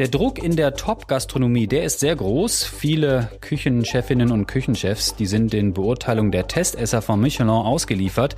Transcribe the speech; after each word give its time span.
Der 0.00 0.08
Druck 0.08 0.42
in 0.42 0.56
der 0.56 0.76
Top-Gastronomie, 0.76 1.66
der 1.66 1.84
ist 1.84 2.00
sehr 2.00 2.16
groß. 2.16 2.64
Viele 2.64 3.28
Küchenchefinnen 3.42 4.32
und 4.32 4.46
Küchenchefs, 4.46 5.14
die 5.14 5.26
sind 5.26 5.52
den 5.52 5.74
Beurteilungen 5.74 6.32
der 6.32 6.48
Testesser 6.48 7.02
von 7.02 7.20
Michelin 7.20 7.50
ausgeliefert. 7.50 8.34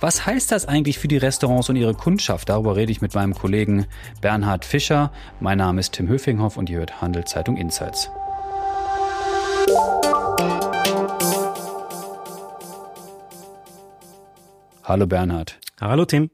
Was 0.00 0.24
heißt 0.24 0.50
das 0.50 0.66
eigentlich 0.66 0.98
für 0.98 1.08
die 1.08 1.18
Restaurants 1.18 1.68
und 1.68 1.76
ihre 1.76 1.92
Kundschaft? 1.92 2.48
Darüber 2.48 2.76
rede 2.76 2.90
ich 2.90 3.02
mit 3.02 3.14
meinem 3.14 3.34
Kollegen 3.34 3.84
Bernhard 4.22 4.64
Fischer. 4.64 5.12
Mein 5.40 5.58
Name 5.58 5.80
ist 5.80 5.92
Tim 5.92 6.08
Höfinghoff 6.08 6.56
und 6.56 6.70
ihr 6.70 6.78
hört 6.78 7.02
Handelszeitung 7.02 7.58
Insights. 7.58 8.10
Hallo 14.84 15.06
Bernhard. 15.06 15.58
Hallo 15.80 16.06
Tim. 16.06 16.30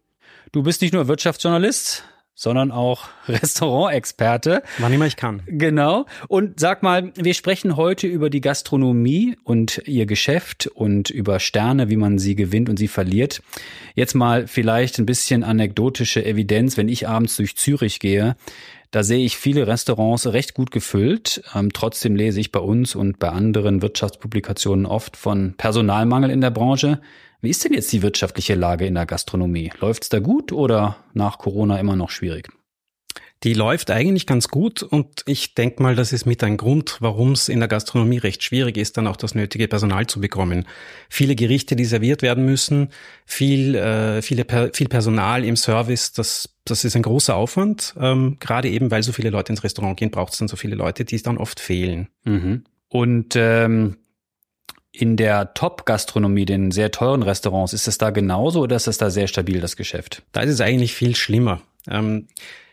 Du 0.52 0.64
bist 0.64 0.82
nicht 0.82 0.92
nur 0.92 1.06
Wirtschaftsjournalist, 1.06 2.02
sondern 2.34 2.72
auch 2.72 3.04
Restaurantexperte. 3.28 4.64
Wann 4.78 4.92
immer 4.92 5.06
ich 5.06 5.14
kann. 5.14 5.42
Genau. 5.46 6.06
Und 6.26 6.58
sag 6.58 6.82
mal, 6.82 7.12
wir 7.14 7.34
sprechen 7.34 7.76
heute 7.76 8.08
über 8.08 8.30
die 8.30 8.40
Gastronomie 8.40 9.36
und 9.44 9.80
ihr 9.86 10.06
Geschäft 10.06 10.66
und 10.66 11.08
über 11.08 11.38
Sterne, 11.38 11.88
wie 11.88 11.96
man 11.96 12.18
sie 12.18 12.34
gewinnt 12.34 12.68
und 12.68 12.78
sie 12.78 12.88
verliert. 12.88 13.42
Jetzt 13.94 14.14
mal 14.14 14.48
vielleicht 14.48 14.98
ein 14.98 15.06
bisschen 15.06 15.44
anekdotische 15.44 16.24
Evidenz. 16.24 16.76
Wenn 16.76 16.88
ich 16.88 17.06
abends 17.06 17.36
durch 17.36 17.54
Zürich 17.54 18.00
gehe, 18.00 18.34
da 18.90 19.04
sehe 19.04 19.24
ich 19.24 19.36
viele 19.36 19.68
Restaurants 19.68 20.26
recht 20.26 20.54
gut 20.54 20.72
gefüllt. 20.72 21.44
Ähm, 21.54 21.72
trotzdem 21.72 22.16
lese 22.16 22.40
ich 22.40 22.50
bei 22.50 22.58
uns 22.58 22.96
und 22.96 23.20
bei 23.20 23.28
anderen 23.28 23.82
Wirtschaftspublikationen 23.82 24.84
oft 24.84 25.16
von 25.16 25.54
Personalmangel 25.56 26.30
in 26.30 26.40
der 26.40 26.50
Branche. 26.50 27.00
Wie 27.40 27.50
ist 27.50 27.64
denn 27.64 27.72
jetzt 27.72 27.92
die 27.92 28.02
wirtschaftliche 28.02 28.54
Lage 28.54 28.86
in 28.86 28.94
der 28.94 29.06
Gastronomie? 29.06 29.72
Läuft 29.80 30.02
es 30.04 30.08
da 30.10 30.18
gut 30.18 30.52
oder 30.52 30.96
nach 31.14 31.38
Corona 31.38 31.78
immer 31.78 31.96
noch 31.96 32.10
schwierig? 32.10 32.50
Die 33.42 33.54
läuft 33.54 33.90
eigentlich 33.90 34.26
ganz 34.26 34.48
gut 34.48 34.82
und 34.82 35.22
ich 35.24 35.54
denke 35.54 35.82
mal, 35.82 35.94
das 35.94 36.12
ist 36.12 36.26
mit 36.26 36.44
ein 36.44 36.58
Grund, 36.58 36.98
warum 37.00 37.32
es 37.32 37.48
in 37.48 37.58
der 37.58 37.68
Gastronomie 37.68 38.18
recht 38.18 38.42
schwierig 38.42 38.76
ist, 38.76 38.98
dann 38.98 39.06
auch 39.06 39.16
das 39.16 39.34
nötige 39.34 39.66
Personal 39.66 40.06
zu 40.06 40.20
bekommen. 40.20 40.66
Viele 41.08 41.34
Gerichte, 41.34 41.74
die 41.74 41.86
serviert 41.86 42.20
werden 42.20 42.44
müssen, 42.44 42.90
viel, 43.24 43.74
äh, 43.76 44.20
viele, 44.20 44.44
viel 44.74 44.88
Personal 44.88 45.42
im 45.42 45.56
Service, 45.56 46.12
das, 46.12 46.54
das 46.66 46.84
ist 46.84 46.96
ein 46.96 47.02
großer 47.02 47.34
Aufwand. 47.34 47.94
Ähm, 47.98 48.36
gerade 48.40 48.68
eben, 48.68 48.90
weil 48.90 49.02
so 49.02 49.12
viele 49.12 49.30
Leute 49.30 49.52
ins 49.52 49.64
Restaurant 49.64 49.98
gehen, 49.98 50.10
braucht 50.10 50.34
es 50.34 50.38
dann 50.38 50.48
so 50.48 50.56
viele 50.56 50.76
Leute, 50.76 51.06
die 51.06 51.16
es 51.16 51.22
dann 51.22 51.38
oft 51.38 51.60
fehlen. 51.60 52.08
Mhm. 52.24 52.64
Und 52.88 53.36
ähm, 53.36 53.96
in 54.92 55.16
der 55.16 55.54
Top-Gastronomie, 55.54 56.44
den 56.44 56.70
sehr 56.70 56.90
teuren 56.90 57.22
Restaurants, 57.22 57.72
ist 57.72 57.86
es 57.86 57.98
da 57.98 58.10
genauso 58.10 58.60
oder 58.60 58.76
ist 58.76 58.88
es 58.88 58.98
da 58.98 59.10
sehr 59.10 59.28
stabil, 59.28 59.60
das 59.60 59.76
Geschäft? 59.76 60.22
Da 60.32 60.40
ist 60.40 60.50
es 60.50 60.60
eigentlich 60.60 60.94
viel 60.94 61.14
schlimmer. 61.14 61.60
Ähm, 61.88 62.26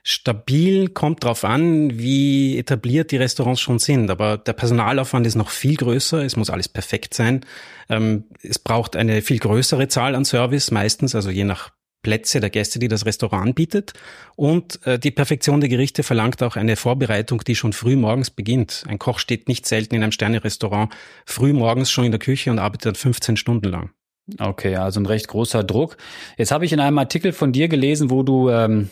stabil 0.03 0.89
kommt 0.89 1.23
drauf 1.23 1.43
an, 1.43 1.99
wie 1.99 2.57
etabliert 2.57 3.11
die 3.11 3.17
Restaurants 3.17 3.61
schon 3.61 3.79
sind. 3.79 4.09
Aber 4.09 4.37
der 4.37 4.53
Personalaufwand 4.53 5.27
ist 5.27 5.35
noch 5.35 5.49
viel 5.49 5.75
größer. 5.75 6.23
Es 6.23 6.35
muss 6.35 6.49
alles 6.49 6.67
perfekt 6.67 7.13
sein. 7.13 7.45
Ähm, 7.89 8.23
es 8.41 8.57
braucht 8.57 8.95
eine 8.95 9.21
viel 9.21 9.39
größere 9.39 9.87
Zahl 9.87 10.15
an 10.15 10.25
Service 10.25 10.71
meistens, 10.71 11.13
also 11.13 11.29
je 11.29 11.43
nach 11.43 11.71
Plätze 12.01 12.39
der 12.39 12.49
Gäste, 12.49 12.79
die 12.79 12.87
das 12.87 13.05
Restaurant 13.05 13.55
bietet. 13.55 13.93
Und 14.35 14.85
äh, 14.85 14.99
die 14.99 15.11
Perfektion 15.11 15.59
der 15.59 15.69
Gerichte 15.69 16.03
verlangt 16.03 16.41
auch 16.43 16.55
eine 16.55 16.75
Vorbereitung, 16.75 17.43
die 17.45 17.55
schon 17.55 17.73
früh 17.73 17.95
morgens 17.95 18.29
beginnt. 18.29 18.83
Ein 18.87 18.99
Koch 18.99 19.19
steht 19.19 19.47
nicht 19.47 19.65
selten 19.65 19.95
in 19.95 20.03
einem 20.03 20.11
Sterne-Restaurant 20.11 20.93
früh 21.25 21.53
morgens 21.53 21.91
schon 21.91 22.05
in 22.05 22.11
der 22.11 22.19
Küche 22.19 22.51
und 22.51 22.59
arbeitet 22.59 22.97
15 22.97 23.37
Stunden 23.37 23.69
lang. 23.69 23.89
Okay, 24.39 24.75
also 24.75 24.99
ein 24.99 25.05
recht 25.05 25.27
großer 25.27 25.63
Druck. 25.63 25.97
Jetzt 26.37 26.51
habe 26.51 26.65
ich 26.65 26.73
in 26.73 26.79
einem 26.79 26.97
Artikel 26.97 27.31
von 27.31 27.53
dir 27.53 27.69
gelesen, 27.69 28.09
wo 28.09 28.23
du 28.23 28.49
ähm, 28.49 28.89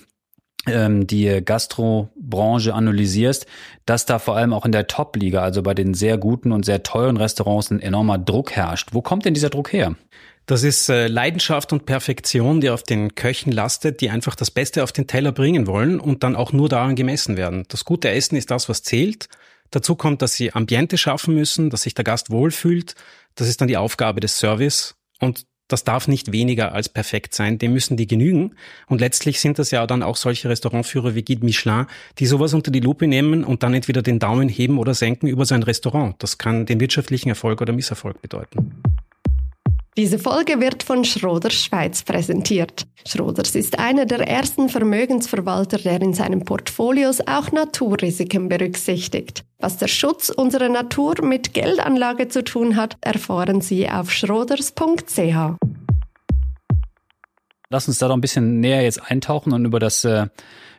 ähm, 0.67 1.08
die 1.08 1.42
Gastrobranche 1.44 2.73
analysierst, 2.73 3.45
dass 3.86 4.06
da 4.06 4.17
vor 4.20 4.36
allem 4.38 4.53
auch 4.53 4.66
in 4.66 4.72
der 4.72 4.88
Top-Liga, 4.88 5.42
also 5.42 5.61
bei 5.61 5.73
den 5.73 5.94
sehr 5.94 6.17
guten 6.17 6.52
und 6.52 6.66
sehr 6.66 6.83
teuren 6.83 7.17
Restaurants, 7.17 7.70
ein 7.70 7.82
enormer 7.82 8.17
Druck 8.17 8.52
herrscht. 8.52 8.89
Wo 8.93 9.02
kommt 9.02 9.26
denn 9.26 9.33
dieser 9.33 9.49
Druck 9.49 9.73
her? 9.73 9.95
Das 10.45 10.61
ist 10.61 10.89
äh, 10.89 11.08
Leidenschaft 11.08 11.73
und 11.73 11.86
Perfektion, 11.86 12.61
die 12.61 12.70
auf 12.70 12.83
den 12.83 13.16
Köchen 13.16 13.52
lastet, 13.52 14.02
die 14.02 14.11
einfach 14.11 14.36
das 14.36 14.52
Beste 14.52 14.83
auf 14.83 14.92
den 14.92 15.08
Teller 15.08 15.32
bringen 15.32 15.66
wollen 15.66 16.00
und 16.00 16.22
dann 16.23 16.36
auch 16.36 16.54
nur 16.54 16.70
daran 16.70 16.95
gemessen 16.95 17.36
werden. 17.36 17.64
Das 17.70 17.83
gute 17.83 18.10
Essen 18.10 18.36
ist 18.36 18.52
das, 18.52 18.70
was 18.70 18.84
zählt. 18.84 19.28
Dazu 19.72 19.95
kommt, 19.95 20.22
dass 20.22 20.36
sie 20.36 20.54
Ambiente 20.54 20.98
schaffen 20.98 21.34
müssen, 21.34 21.72
dass 21.72 21.82
sich 21.82 21.95
der 21.95 22.04
Gast 22.04 22.30
wohlfühlt. 22.30 22.94
Das 23.34 23.48
ist 23.48 23.60
dann 23.60 23.67
die 23.67 23.78
Aufgabe 23.78 24.20
des 24.20 24.38
Service. 24.38 24.95
Und 25.20 25.48
das 25.67 25.84
darf 25.84 26.08
nicht 26.08 26.32
weniger 26.32 26.73
als 26.73 26.89
perfekt 26.89 27.34
sein, 27.34 27.58
dem 27.58 27.73
müssen 27.73 27.98
die 27.98 28.05
genügen. 28.05 28.55
Und 28.86 29.02
letztlich 29.02 29.39
sind 29.39 29.58
das 29.58 29.72
ja 29.72 29.88
dann 29.88 30.04
auch 30.04 30.16
solche 30.16 30.48
Restaurantführer 30.48 31.16
wie 31.16 31.23
Guide 31.23 31.44
Michelin, 31.44 31.88
die 32.20 32.28
sowas 32.28 32.54
unter 32.54 32.70
die 32.70 32.82
Lupe 32.82 33.08
nehmen 33.08 33.44
und 33.44 33.64
dann 33.64 33.73
entweder 33.73 34.04
den 34.04 34.20
Daumen 34.20 34.48
heben 34.48 34.78
oder 34.78 34.94
senken 34.94 35.28
über 35.28 35.45
sein 35.45 35.64
Restaurant. 35.64 36.16
Das 36.20 36.38
kann 36.38 36.67
den 36.67 36.80
wirtschaftlichen 36.80 37.30
Erfolg 37.30 37.61
oder 37.61 37.73
Misserfolg 37.73 38.22
bedeuten. 38.22 38.84
Diese 39.98 40.20
Folge 40.20 40.60
wird 40.60 40.83
von 40.83 41.06
Schroders 41.06 41.54
Schweiz 41.54 42.04
präsentiert. 42.04 42.86
Schroders 43.08 43.56
ist 43.56 43.80
einer 43.80 44.06
der 44.06 44.28
ersten 44.28 44.67
Vermögensverwalter, 44.67 45.78
der 45.78 46.02
in 46.02 46.14
seinen 46.14 46.44
Portfolios 46.44 47.22
auch 47.26 47.54
Naturrisiken 47.54 48.50
berücksichtigt. 48.50 49.45
Was 49.58 49.78
der 49.78 49.88
Schutz 49.88 50.28
unserer 50.28 50.67
Natur 50.67 51.23
mit 51.23 51.54
Geldanlage 51.54 52.28
zu 52.28 52.44
tun 52.44 52.76
hat, 52.76 52.98
erfahren 53.00 53.61
Sie 53.61 53.89
auf 53.89 54.11
schroders.ch. 54.11 55.74
Lass 57.75 57.89
uns 57.89 57.97
da 57.97 58.08
doch 58.08 58.15
ein 58.15 58.21
bisschen 58.21 58.61
näher 58.61 58.83
jetzt 58.83 59.11
eintauchen 59.11 59.52
und 59.52 59.65
über 59.65 59.81
das 59.81 60.05
äh, 60.05 60.27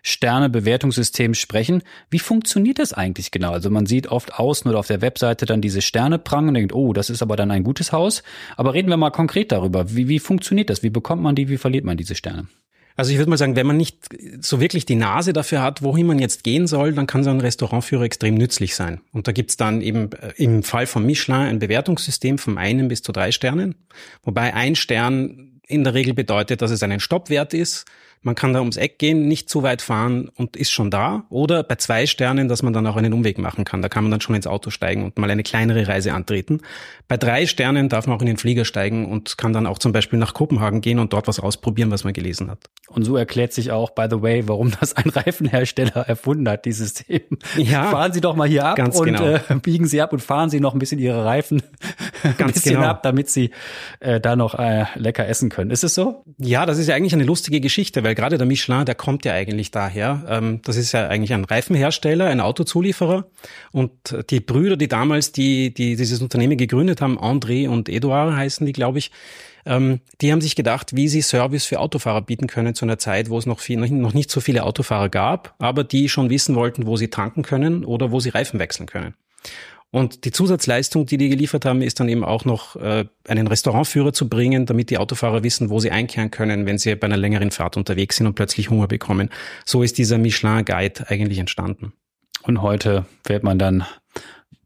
Sternebewertungssystem 0.01 1.35
sprechen. 1.35 1.83
Wie 2.09 2.19
funktioniert 2.19 2.79
das 2.79 2.95
eigentlich 2.95 3.31
genau? 3.31 3.53
Also 3.53 3.69
man 3.69 3.85
sieht 3.85 4.07
oft 4.07 4.33
außen 4.33 4.67
oder 4.67 4.79
auf 4.79 4.87
der 4.87 5.03
Webseite 5.03 5.45
dann 5.45 5.61
diese 5.61 5.83
Sterne 5.83 6.19
prangen 6.19 6.49
und 6.49 6.55
denkt, 6.55 6.73
oh, 6.73 6.95
das 6.95 7.11
ist 7.11 7.21
aber 7.21 7.37
dann 7.37 7.51
ein 7.51 7.65
gutes 7.65 7.93
Haus. 7.93 8.23
Aber 8.57 8.73
reden 8.73 8.89
wir 8.89 8.97
mal 8.97 9.11
konkret 9.11 9.53
darüber. 9.53 9.95
Wie, 9.95 10.09
wie 10.09 10.19
funktioniert 10.19 10.71
das? 10.71 10.83
Wie 10.83 10.89
bekommt 10.89 11.21
man 11.21 11.35
die? 11.35 11.51
Wie 11.51 11.59
verliert 11.59 11.85
man 11.85 11.99
diese 11.99 12.15
Sterne? 12.15 12.49
Also 12.97 13.13
ich 13.13 13.19
würde 13.19 13.29
mal 13.29 13.37
sagen, 13.37 13.57
wenn 13.57 13.67
man 13.67 13.77
nicht 13.77 13.99
so 14.41 14.59
wirklich 14.59 14.87
die 14.87 14.95
Nase 14.95 15.35
dafür 15.35 15.61
hat, 15.61 15.83
wohin 15.83 16.07
man 16.07 16.19
jetzt 16.19 16.45
gehen 16.45 16.67
soll, 16.67 16.95
dann 16.95 17.07
kann 17.07 17.25
so 17.25 17.29
ein 17.29 17.43
Restaurantführer 17.43 18.05
extrem 18.05 18.37
nützlich 18.37 18.75
sein. 18.75 19.03
Und 19.13 19.29
da 19.29 19.33
gibt's 19.33 19.59
dann 19.59 19.83
eben 19.83 20.13
äh, 20.13 20.33
im 20.39 20.63
Fall 20.63 20.87
von 20.87 21.05
Michelin 21.05 21.43
ein 21.43 21.59
Bewertungssystem 21.59 22.39
von 22.39 22.57
einem 22.57 22.89
bis 22.89 23.03
zu 23.03 23.13
drei 23.13 23.33
Sternen, 23.33 23.75
wobei 24.23 24.55
ein 24.55 24.77
Stern 24.77 25.56
in 25.67 25.85
der 25.85 25.95
Regel 25.95 26.15
bedeutet, 26.15 26.63
dass 26.63 26.71
es 26.71 26.83
einen 26.83 27.01
Stoppwert 27.01 27.55
ist 27.55 27.87
man 28.27 28.35
kann 28.35 28.53
da 28.53 28.59
ums 28.59 28.77
Eck 28.77 28.99
gehen, 28.99 29.29
nicht 29.29 29.49
zu 29.49 29.63
weit 29.63 29.81
fahren 29.81 30.31
und 30.37 30.57
ist 30.57 30.73
schon 30.73 30.91
da. 30.91 31.25
Oder 31.31 31.63
bei 31.63 31.77
zwei 31.77 32.07
Sternen, 32.07 32.49
dass 32.49 32.63
man 32.63 32.73
dann 32.73 32.87
auch 32.87 32.97
einen 32.97 33.13
Umweg 33.13 33.39
machen 33.39 33.65
kann. 33.65 33.83
Da 33.83 33.89
kann 33.89 34.03
man 34.03 34.11
dann 34.11 34.21
schon 34.21 34.35
ins 34.35 34.49
Auto 34.49 34.71
steigen 34.71 35.05
und 35.05 35.17
mal 35.17 35.31
eine 35.31 35.45
kleinere 35.45 35.87
Reise 35.87 36.13
antreten. 36.13 36.61
Bei 37.07 37.17
drei 37.17 37.47
Sternen 37.47 37.89
darf 37.89 38.09
man 38.09 38.17
auch 38.17 38.21
in 38.21 38.27
den 38.27 38.37
Flieger 38.37 38.65
steigen 38.65 39.07
und 39.07 39.39
kann 39.39 39.53
dann 39.53 39.67
auch 39.67 39.79
zum 39.79 39.93
Beispiel 39.93 40.19
nach 40.19 40.35
Kopenhagen 40.35 40.81
gehen 40.81 40.99
und 40.99 41.13
dort 41.13 41.29
was 41.29 41.39
ausprobieren, 41.39 41.93
was 41.93 42.03
man 42.03 42.13
gelesen 42.13 42.51
hat. 42.51 42.59
Und 42.89 43.05
so 43.05 43.17
erklärt 43.17 43.53
sich 43.53 43.71
auch, 43.71 43.91
by 43.91 44.07
the 44.11 44.21
way, 44.21 44.49
warum 44.49 44.73
das 44.81 44.97
ein 44.97 45.09
Reifenhersteller 45.09 45.97
erfunden 46.09 46.49
hat, 46.49 46.65
dieses 46.65 46.97
System. 46.97 47.39
Ja, 47.57 47.91
fahren 47.91 48.13
Sie 48.13 48.21
doch 48.21 48.35
mal 48.35 48.49
hier 48.49 48.65
ab 48.65 48.79
und 48.79 49.05
genau. 49.05 49.25
äh, 49.25 49.41
biegen 49.63 49.87
Sie 49.87 50.03
ab 50.03 50.13
und 50.13 50.21
fahren 50.21 50.51
Sie 50.51 50.59
noch 50.59 50.73
ein 50.73 50.81
bisschen 50.81 50.99
Ihre 50.99 51.25
Reifen 51.25 51.63
ganz 52.23 52.41
ein 52.41 52.47
bisschen 52.53 52.75
genau. 52.75 52.89
ab, 52.89 53.05
damit 53.05 53.31
Sie 53.31 53.51
äh, 54.01 54.21
da 54.21 54.35
noch 54.35 54.55
äh, 54.59 54.87
lecker 54.97 55.29
essen 55.29 55.49
können. 55.49 55.71
Ist 55.71 55.85
es 55.85 55.95
so? 55.95 56.25
Ja, 56.39 56.67
das 56.67 56.79
ist 56.79 56.89
ja 56.89 56.97
eigentlich 56.97 57.15
eine 57.15 57.25
lustige 57.25 57.61
Geschichte, 57.61 58.03
weil 58.03 58.16
gerade 58.17 58.39
der 58.39 58.47
Michelin, 58.47 58.85
der 58.85 58.97
kommt 58.97 59.25
ja 59.25 59.33
eigentlich 59.33 59.71
daher. 59.71 60.25
Ähm, 60.29 60.61
das 60.65 60.77
ist 60.77 60.91
ja 60.93 61.07
eigentlich 61.07 61.33
ein 61.33 61.45
Reifenhersteller, 61.45 62.27
ein 62.27 62.41
Autozulieferer. 62.41 63.27
Und 63.71 63.93
die 64.31 64.41
Brüder, 64.41 64.77
die 64.77 64.89
damals 64.89 65.31
die, 65.31 65.73
die 65.73 65.95
dieses 65.95 66.21
Unternehmen 66.21 66.57
gegründet 66.59 67.01
haben, 67.01 67.19
André 67.19 67.69
und 67.69 67.89
Eduard 67.89 68.35
heißen 68.35 68.67
die, 68.67 68.73
glaube 68.73 68.99
ich, 68.99 69.13
ähm, 69.67 70.01
die 70.21 70.33
haben 70.33 70.41
sich 70.41 70.57
gedacht, 70.57 70.95
wie 70.97 71.09
sie 71.09 71.23
Service 71.23 71.67
für 71.67 71.81
Autofahrer 71.81 72.23
bieten 72.23 72.47
können 72.47 72.75
zu 72.75 72.85
einer 72.85 72.99
Zeit, 72.99 73.31
wo 73.31 73.39
es 73.39 73.47
noch, 73.47 73.61
viel, 73.61 73.77
noch 73.79 74.15
nicht 74.15 74.31
so 74.31 74.41
viele 74.41 74.65
Autofahrer 74.65 75.09
gab, 75.09 75.55
aber 75.59 75.85
die 75.85 76.09
schon 76.09 76.31
wissen 76.31 76.55
wollten, 76.55 76.87
wo 76.87 76.97
sie 76.97 77.09
tanken 77.09 77.43
können 77.43 77.85
oder 77.85 78.13
wo 78.13 78.21
sie 78.21 78.31
Reifen 78.31 78.61
wechseln 78.61 78.87
können. 78.87 79.15
Und 79.93 80.25
die 80.25 80.33
Zusatzleistung, 80.33 81.07
die 81.07 81.17
die 81.17 81.29
geliefert 81.29 81.65
haben, 81.65 81.81
ist 81.81 82.01
dann 82.01 82.09
eben 82.09 82.25
auch 82.25 82.45
noch 82.45 82.77
äh, 82.77 83.07
einen 83.29 83.47
Restaurantführer 83.47 84.13
zu 84.13 84.29
bringen, 84.29 84.67
damit 84.67 84.91
die 84.91 84.99
Autofahrer 84.99 85.43
wissen, 85.43 85.71
wo 85.71 85.79
sie 85.79 85.91
einkehren 85.91 86.31
können, 86.31 86.67
wenn 86.67 86.77
sie 86.77 86.95
bei 86.97 87.07
einer 87.07 87.17
längeren 87.17 87.51
Fahrt 87.51 87.77
unterwegs 87.77 88.17
sind 88.17 88.27
und 88.27 88.35
plötzlich 88.35 88.69
Hunger 88.69 88.89
bekommen. 88.89 89.31
So 89.65 89.83
ist 89.83 89.97
dieser 89.99 90.19
Michelin 90.19 90.65
Guide 90.65 91.09
eigentlich 91.09 91.39
entstanden. 91.39 91.93
Und 92.43 92.63
heute 92.63 93.07
fährt 93.25 93.43
man 93.43 93.59
dann 93.59 93.85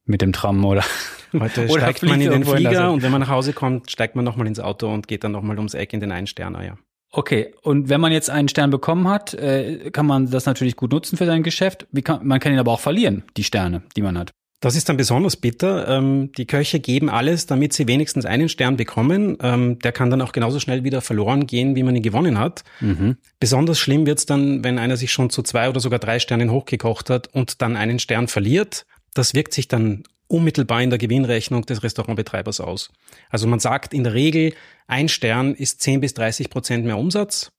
mit 0.04 0.22
dem 0.22 0.32
Tram 0.32 0.64
oder 0.64 0.84
Heute 1.38 1.66
oder 1.68 1.82
steigt 1.82 2.02
man 2.02 2.20
in 2.20 2.30
den 2.30 2.44
Flieger 2.44 2.90
und 2.90 3.02
wenn 3.02 3.12
man 3.12 3.20
nach 3.20 3.28
Hause 3.28 3.52
kommt, 3.52 3.90
steigt 3.90 4.16
man 4.16 4.24
nochmal 4.24 4.46
ins 4.46 4.58
Auto 4.58 4.92
und 4.92 5.06
geht 5.06 5.22
dann 5.22 5.32
nochmal 5.32 5.56
ums 5.58 5.74
Eck 5.74 5.92
in 5.92 6.00
den 6.00 6.10
einen 6.10 6.26
Sterner, 6.26 6.64
ja. 6.64 6.76
Okay, 7.12 7.54
und 7.62 7.88
wenn 7.88 8.00
man 8.00 8.12
jetzt 8.12 8.30
einen 8.30 8.48
Stern 8.48 8.70
bekommen 8.70 9.08
hat, 9.08 9.34
äh, 9.34 9.90
kann 9.90 10.06
man 10.06 10.30
das 10.30 10.46
natürlich 10.46 10.76
gut 10.76 10.92
nutzen 10.92 11.16
für 11.16 11.26
sein 11.26 11.42
Geschäft. 11.42 11.86
Kann, 12.04 12.26
man 12.26 12.38
kann 12.38 12.52
ihn 12.52 12.58
aber 12.58 12.72
auch 12.72 12.80
verlieren, 12.80 13.24
die 13.36 13.44
Sterne, 13.44 13.82
die 13.96 14.02
man 14.02 14.16
hat. 14.16 14.32
Das 14.60 14.76
ist 14.76 14.90
dann 14.90 14.98
besonders 14.98 15.36
bitter. 15.36 15.88
Ähm, 15.88 16.32
die 16.36 16.46
Köche 16.46 16.80
geben 16.80 17.08
alles, 17.08 17.46
damit 17.46 17.72
sie 17.72 17.88
wenigstens 17.88 18.26
einen 18.26 18.50
Stern 18.50 18.76
bekommen. 18.76 19.38
Ähm, 19.42 19.78
der 19.78 19.92
kann 19.92 20.10
dann 20.10 20.20
auch 20.20 20.32
genauso 20.32 20.60
schnell 20.60 20.84
wieder 20.84 21.00
verloren 21.00 21.46
gehen, 21.46 21.76
wie 21.76 21.82
man 21.82 21.96
ihn 21.96 22.02
gewonnen 22.02 22.38
hat. 22.38 22.62
Mhm. 22.80 23.16
Besonders 23.40 23.78
schlimm 23.78 24.04
wird's 24.04 24.26
dann, 24.26 24.62
wenn 24.62 24.78
einer 24.78 24.98
sich 24.98 25.12
schon 25.12 25.30
zu 25.30 25.42
zwei 25.42 25.70
oder 25.70 25.80
sogar 25.80 25.98
drei 25.98 26.18
Sternen 26.18 26.50
hochgekocht 26.50 27.08
hat 27.08 27.28
und 27.28 27.62
dann 27.62 27.76
einen 27.76 27.98
Stern 27.98 28.28
verliert. 28.28 28.84
Das 29.14 29.32
wirkt 29.32 29.54
sich 29.54 29.66
dann 29.66 30.02
unmittelbar 30.28 30.82
in 30.82 30.90
der 30.90 30.98
Gewinnrechnung 30.98 31.64
des 31.64 31.82
Restaurantbetreibers 31.82 32.60
aus. 32.60 32.90
Also 33.30 33.46
man 33.46 33.60
sagt 33.60 33.94
in 33.94 34.04
der 34.04 34.14
Regel, 34.14 34.52
ein 34.86 35.08
Stern 35.08 35.54
ist 35.54 35.80
10 35.80 36.00
bis 36.00 36.14
30 36.14 36.50
Prozent 36.50 36.84
mehr 36.84 36.98
Umsatz. 36.98 37.50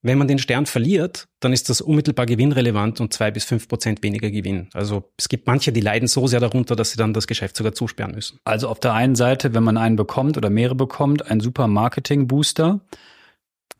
Wenn 0.00 0.18
man 0.18 0.28
den 0.28 0.38
Stern 0.38 0.66
verliert, 0.66 1.26
dann 1.40 1.52
ist 1.52 1.68
das 1.68 1.80
unmittelbar 1.80 2.26
gewinnrelevant 2.26 3.00
und 3.00 3.12
zwei 3.12 3.32
bis 3.32 3.44
fünf 3.44 3.66
Prozent 3.66 4.02
weniger 4.02 4.30
Gewinn. 4.30 4.68
Also 4.72 5.10
es 5.16 5.28
gibt 5.28 5.48
manche, 5.48 5.72
die 5.72 5.80
leiden 5.80 6.06
so 6.06 6.28
sehr 6.28 6.38
darunter, 6.38 6.76
dass 6.76 6.90
sie 6.92 6.96
dann 6.96 7.12
das 7.12 7.26
Geschäft 7.26 7.56
sogar 7.56 7.72
zusperren 7.72 8.14
müssen. 8.14 8.38
Also 8.44 8.68
auf 8.68 8.78
der 8.78 8.92
einen 8.94 9.16
Seite, 9.16 9.54
wenn 9.54 9.64
man 9.64 9.76
einen 9.76 9.96
bekommt 9.96 10.36
oder 10.36 10.50
mehrere 10.50 10.76
bekommt, 10.76 11.28
ein 11.28 11.40
super 11.40 11.66
Marketing-Booster. 11.66 12.80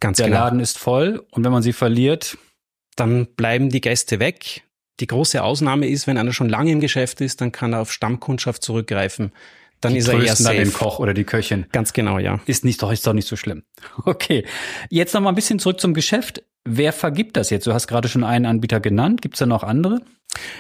Ganz 0.00 0.16
der 0.16 0.26
genau. 0.26 0.40
Laden 0.40 0.60
ist 0.60 0.78
voll 0.78 1.24
und 1.30 1.44
wenn 1.44 1.52
man 1.52 1.62
sie 1.62 1.72
verliert, 1.72 2.36
dann 2.96 3.26
bleiben 3.26 3.70
die 3.70 3.80
Gäste 3.80 4.18
weg. 4.18 4.64
Die 4.98 5.06
große 5.06 5.40
Ausnahme 5.40 5.88
ist, 5.88 6.08
wenn 6.08 6.18
einer 6.18 6.32
schon 6.32 6.48
lange 6.48 6.72
im 6.72 6.80
Geschäft 6.80 7.20
ist, 7.20 7.40
dann 7.40 7.52
kann 7.52 7.72
er 7.72 7.80
auf 7.80 7.92
Stammkundschaft 7.92 8.64
zurückgreifen 8.64 9.32
dann 9.80 9.92
die 9.92 9.98
ist 9.98 10.08
er 10.08 10.20
eher 10.20 10.34
safe. 10.34 10.56
dann 10.56 10.64
den 10.64 10.72
Koch 10.72 10.98
oder 10.98 11.14
die 11.14 11.24
Köchin. 11.24 11.66
Ganz 11.72 11.92
genau, 11.92 12.18
ja. 12.18 12.40
Ist 12.46 12.64
nicht 12.64 12.82
doch, 12.82 12.92
ist 12.92 13.06
doch 13.06 13.12
nicht 13.12 13.28
so 13.28 13.36
schlimm. 13.36 13.62
Okay. 14.04 14.44
Jetzt 14.90 15.14
noch 15.14 15.20
mal 15.20 15.30
ein 15.30 15.34
bisschen 15.34 15.58
zurück 15.58 15.80
zum 15.80 15.94
Geschäft. 15.94 16.42
Wer 16.64 16.92
vergibt 16.92 17.36
das 17.36 17.50
jetzt? 17.50 17.66
Du 17.66 17.72
hast 17.72 17.86
gerade 17.86 18.08
schon 18.08 18.24
einen 18.24 18.46
Anbieter 18.46 18.80
genannt. 18.80 19.22
Gibt 19.22 19.34
es 19.34 19.38
da 19.38 19.46
noch 19.46 19.62
andere? 19.62 20.00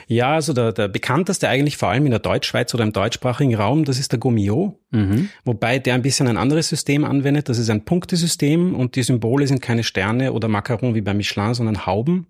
Ja, 0.06 0.34
also 0.34 0.52
der, 0.52 0.72
der 0.72 0.88
bekannteste 0.88 1.48
eigentlich 1.48 1.76
vor 1.76 1.88
allem 1.90 2.04
in 2.06 2.10
der 2.10 2.20
Deutschschweiz 2.20 2.72
oder 2.74 2.84
im 2.84 2.92
deutschsprachigen 2.92 3.54
Raum, 3.54 3.84
das 3.84 3.98
ist 3.98 4.12
der 4.12 4.18
Gomio. 4.18 4.80
Mhm. 4.90 5.28
Wobei 5.44 5.78
der 5.78 5.94
ein 5.94 6.02
bisschen 6.02 6.26
ein 6.26 6.36
anderes 6.36 6.68
System 6.68 7.04
anwendet. 7.04 7.48
Das 7.48 7.58
ist 7.58 7.70
ein 7.70 7.84
Punktesystem 7.84 8.74
und 8.74 8.96
die 8.96 9.02
Symbole 9.02 9.46
sind 9.46 9.60
keine 9.60 9.84
Sterne 9.84 10.32
oder 10.32 10.48
Macaron 10.48 10.94
wie 10.94 11.02
bei 11.02 11.14
Michelin, 11.14 11.54
sondern 11.54 11.86
Hauben. 11.86 12.26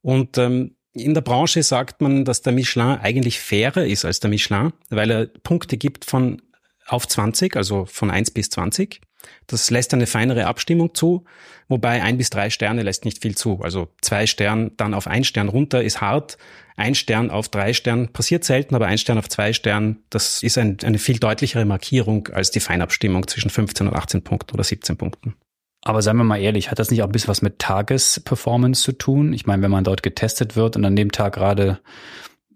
Und 0.00 0.38
ähm, 0.38 0.76
in 0.94 1.12
der 1.12 1.20
Branche 1.20 1.62
sagt 1.62 2.00
man, 2.00 2.24
dass 2.24 2.42
der 2.42 2.52
Michelin 2.52 2.98
eigentlich 3.00 3.40
fairer 3.40 3.84
ist 3.84 4.04
als 4.04 4.20
der 4.20 4.30
Michelin, 4.30 4.72
weil 4.90 5.10
er 5.10 5.26
Punkte 5.26 5.76
gibt 5.76 6.04
von 6.04 6.40
auf 6.86 7.08
20, 7.08 7.56
also 7.56 7.84
von 7.86 8.10
1 8.10 8.30
bis 8.30 8.50
20. 8.50 9.00
Das 9.46 9.70
lässt 9.70 9.92
eine 9.94 10.06
feinere 10.06 10.46
Abstimmung 10.46 10.94
zu, 10.94 11.24
wobei 11.68 12.02
ein 12.02 12.18
bis 12.18 12.30
drei 12.30 12.50
Sterne 12.50 12.82
lässt 12.82 13.04
nicht 13.04 13.22
viel 13.22 13.36
zu. 13.36 13.60
Also 13.62 13.88
zwei 14.02 14.26
Stern 14.26 14.72
dann 14.76 14.94
auf 14.94 15.06
ein 15.06 15.24
Stern 15.24 15.48
runter 15.48 15.82
ist 15.82 16.00
hart. 16.00 16.36
Ein 16.76 16.94
Stern 16.94 17.30
auf 17.30 17.48
drei 17.48 17.72
Stern 17.72 18.08
passiert 18.12 18.44
selten, 18.44 18.74
aber 18.74 18.86
ein 18.86 18.98
Stern 18.98 19.18
auf 19.18 19.28
zwei 19.28 19.52
Stern, 19.52 19.98
das 20.10 20.42
ist 20.42 20.58
ein, 20.58 20.78
eine 20.84 20.98
viel 20.98 21.18
deutlichere 21.18 21.64
Markierung 21.64 22.28
als 22.28 22.50
die 22.50 22.60
Feinabstimmung 22.60 23.26
zwischen 23.26 23.50
15 23.50 23.88
und 23.88 23.94
18 23.94 24.22
Punkten 24.22 24.54
oder 24.54 24.64
17 24.64 24.96
Punkten. 24.96 25.34
Aber 25.84 26.00
seien 26.00 26.16
wir 26.16 26.24
mal 26.24 26.38
ehrlich, 26.38 26.70
hat 26.70 26.78
das 26.78 26.90
nicht 26.90 27.02
auch 27.02 27.06
ein 27.06 27.12
bisschen 27.12 27.28
was 27.28 27.42
mit 27.42 27.58
Tagesperformance 27.58 28.82
zu 28.82 28.92
tun? 28.92 29.34
Ich 29.34 29.46
meine, 29.46 29.62
wenn 29.62 29.70
man 29.70 29.84
dort 29.84 30.02
getestet 30.02 30.56
wird 30.56 30.76
und 30.76 30.84
an 30.86 30.96
dem 30.96 31.12
Tag 31.12 31.34
gerade, 31.34 31.78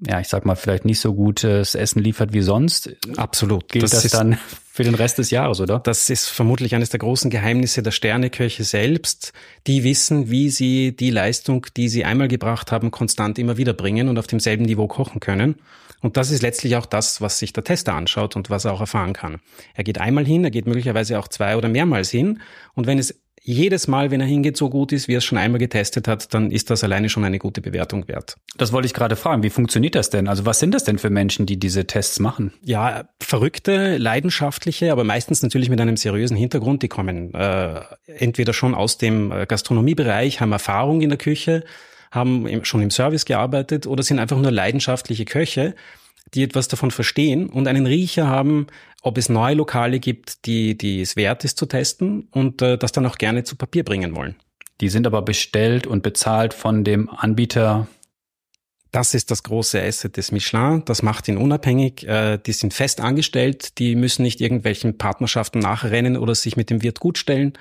ja, 0.00 0.18
ich 0.18 0.28
sag 0.28 0.46
mal, 0.46 0.56
vielleicht 0.56 0.86
nicht 0.86 0.98
so 0.98 1.14
gutes 1.14 1.74
Essen 1.74 2.02
liefert 2.02 2.32
wie 2.32 2.40
sonst. 2.40 2.96
Absolut. 3.16 3.68
Gilt 3.68 3.84
das, 3.84 4.02
das 4.02 4.12
dann 4.12 4.38
für 4.72 4.82
den 4.82 4.94
Rest 4.94 5.18
des 5.18 5.30
Jahres, 5.30 5.60
oder? 5.60 5.80
Das 5.80 6.08
ist 6.08 6.28
vermutlich 6.28 6.74
eines 6.74 6.88
der 6.88 7.00
großen 7.00 7.30
Geheimnisse 7.30 7.82
der 7.82 7.90
Sterneköche 7.90 8.64
selbst. 8.64 9.34
Die 9.66 9.84
wissen, 9.84 10.30
wie 10.30 10.48
sie 10.48 10.96
die 10.96 11.10
Leistung, 11.10 11.66
die 11.76 11.90
sie 11.90 12.06
einmal 12.06 12.28
gebracht 12.28 12.72
haben, 12.72 12.90
konstant 12.90 13.38
immer 13.38 13.58
wieder 13.58 13.74
bringen 13.74 14.08
und 14.08 14.18
auf 14.18 14.26
demselben 14.26 14.64
Niveau 14.64 14.88
kochen 14.88 15.20
können. 15.20 15.56
Und 16.00 16.16
das 16.16 16.30
ist 16.30 16.42
letztlich 16.42 16.76
auch 16.76 16.86
das, 16.86 17.20
was 17.20 17.38
sich 17.38 17.52
der 17.52 17.64
Tester 17.64 17.94
anschaut 17.94 18.36
und 18.36 18.50
was 18.50 18.64
er 18.64 18.72
auch 18.72 18.80
erfahren 18.80 19.12
kann. 19.12 19.40
Er 19.74 19.84
geht 19.84 19.98
einmal 19.98 20.24
hin, 20.24 20.44
er 20.44 20.50
geht 20.50 20.66
möglicherweise 20.66 21.18
auch 21.18 21.28
zwei 21.28 21.56
oder 21.56 21.68
mehrmals 21.68 22.10
hin. 22.10 22.40
Und 22.74 22.86
wenn 22.86 22.98
es 22.98 23.20
jedes 23.48 23.88
Mal, 23.88 24.10
wenn 24.10 24.20
er 24.20 24.26
hingeht, 24.26 24.58
so 24.58 24.68
gut 24.68 24.92
ist, 24.92 25.08
wie 25.08 25.14
er 25.14 25.18
es 25.18 25.24
schon 25.24 25.38
einmal 25.38 25.58
getestet 25.58 26.06
hat, 26.06 26.34
dann 26.34 26.50
ist 26.50 26.68
das 26.68 26.84
alleine 26.84 27.08
schon 27.08 27.24
eine 27.24 27.38
gute 27.38 27.62
Bewertung 27.62 28.06
wert. 28.06 28.36
Das 28.58 28.72
wollte 28.72 28.84
ich 28.84 28.92
gerade 28.92 29.16
fragen. 29.16 29.42
Wie 29.42 29.48
funktioniert 29.48 29.94
das 29.94 30.10
denn? 30.10 30.28
Also 30.28 30.44
was 30.44 30.58
sind 30.58 30.74
das 30.74 30.84
denn 30.84 30.98
für 30.98 31.08
Menschen, 31.08 31.46
die 31.46 31.58
diese 31.58 31.86
Tests 31.86 32.20
machen? 32.20 32.52
Ja, 32.62 33.08
verrückte, 33.20 33.96
leidenschaftliche, 33.96 34.92
aber 34.92 35.02
meistens 35.02 35.42
natürlich 35.42 35.70
mit 35.70 35.80
einem 35.80 35.96
seriösen 35.96 36.36
Hintergrund. 36.36 36.82
Die 36.82 36.88
kommen 36.88 37.32
äh, 37.32 37.80
entweder 38.06 38.52
schon 38.52 38.74
aus 38.74 38.98
dem 38.98 39.32
äh, 39.32 39.46
Gastronomiebereich, 39.46 40.42
haben 40.42 40.52
Erfahrung 40.52 41.00
in 41.00 41.08
der 41.08 41.18
Küche, 41.18 41.64
haben 42.10 42.64
schon 42.64 42.82
im 42.82 42.90
Service 42.90 43.24
gearbeitet 43.24 43.86
oder 43.86 44.02
sind 44.02 44.18
einfach 44.18 44.38
nur 44.38 44.50
leidenschaftliche 44.50 45.24
Köche, 45.24 45.74
die 46.34 46.42
etwas 46.42 46.68
davon 46.68 46.90
verstehen 46.90 47.48
und 47.48 47.68
einen 47.68 47.86
Riecher 47.86 48.26
haben, 48.26 48.66
ob 49.02 49.18
es 49.18 49.28
neue 49.28 49.54
Lokale 49.54 50.00
gibt, 50.00 50.46
die, 50.46 50.76
die 50.76 51.00
es 51.00 51.16
wert 51.16 51.44
ist 51.44 51.58
zu 51.58 51.66
testen 51.66 52.28
und 52.30 52.62
äh, 52.62 52.76
das 52.76 52.92
dann 52.92 53.06
auch 53.06 53.16
gerne 53.16 53.44
zu 53.44 53.56
Papier 53.56 53.84
bringen 53.84 54.14
wollen. 54.14 54.36
Die 54.80 54.88
sind 54.88 55.06
aber 55.06 55.22
bestellt 55.22 55.86
und 55.86 56.02
bezahlt 56.02 56.54
von 56.54 56.84
dem 56.84 57.08
Anbieter. 57.08 57.88
Das 58.92 59.14
ist 59.14 59.30
das 59.30 59.42
große 59.42 59.82
Asset 59.82 60.16
des 60.16 60.32
Michelin. 60.32 60.82
Das 60.84 61.02
macht 61.02 61.28
ihn 61.28 61.36
unabhängig. 61.36 62.06
Äh, 62.06 62.38
die 62.38 62.52
sind 62.52 62.74
fest 62.74 63.00
angestellt. 63.00 63.78
Die 63.78 63.96
müssen 63.96 64.22
nicht 64.22 64.40
irgendwelchen 64.40 64.96
Partnerschaften 64.98 65.58
nachrennen 65.58 66.16
oder 66.16 66.34
sich 66.34 66.56
mit 66.56 66.70
dem 66.70 66.82
Wirt 66.82 67.00
gutstellen 67.00 67.54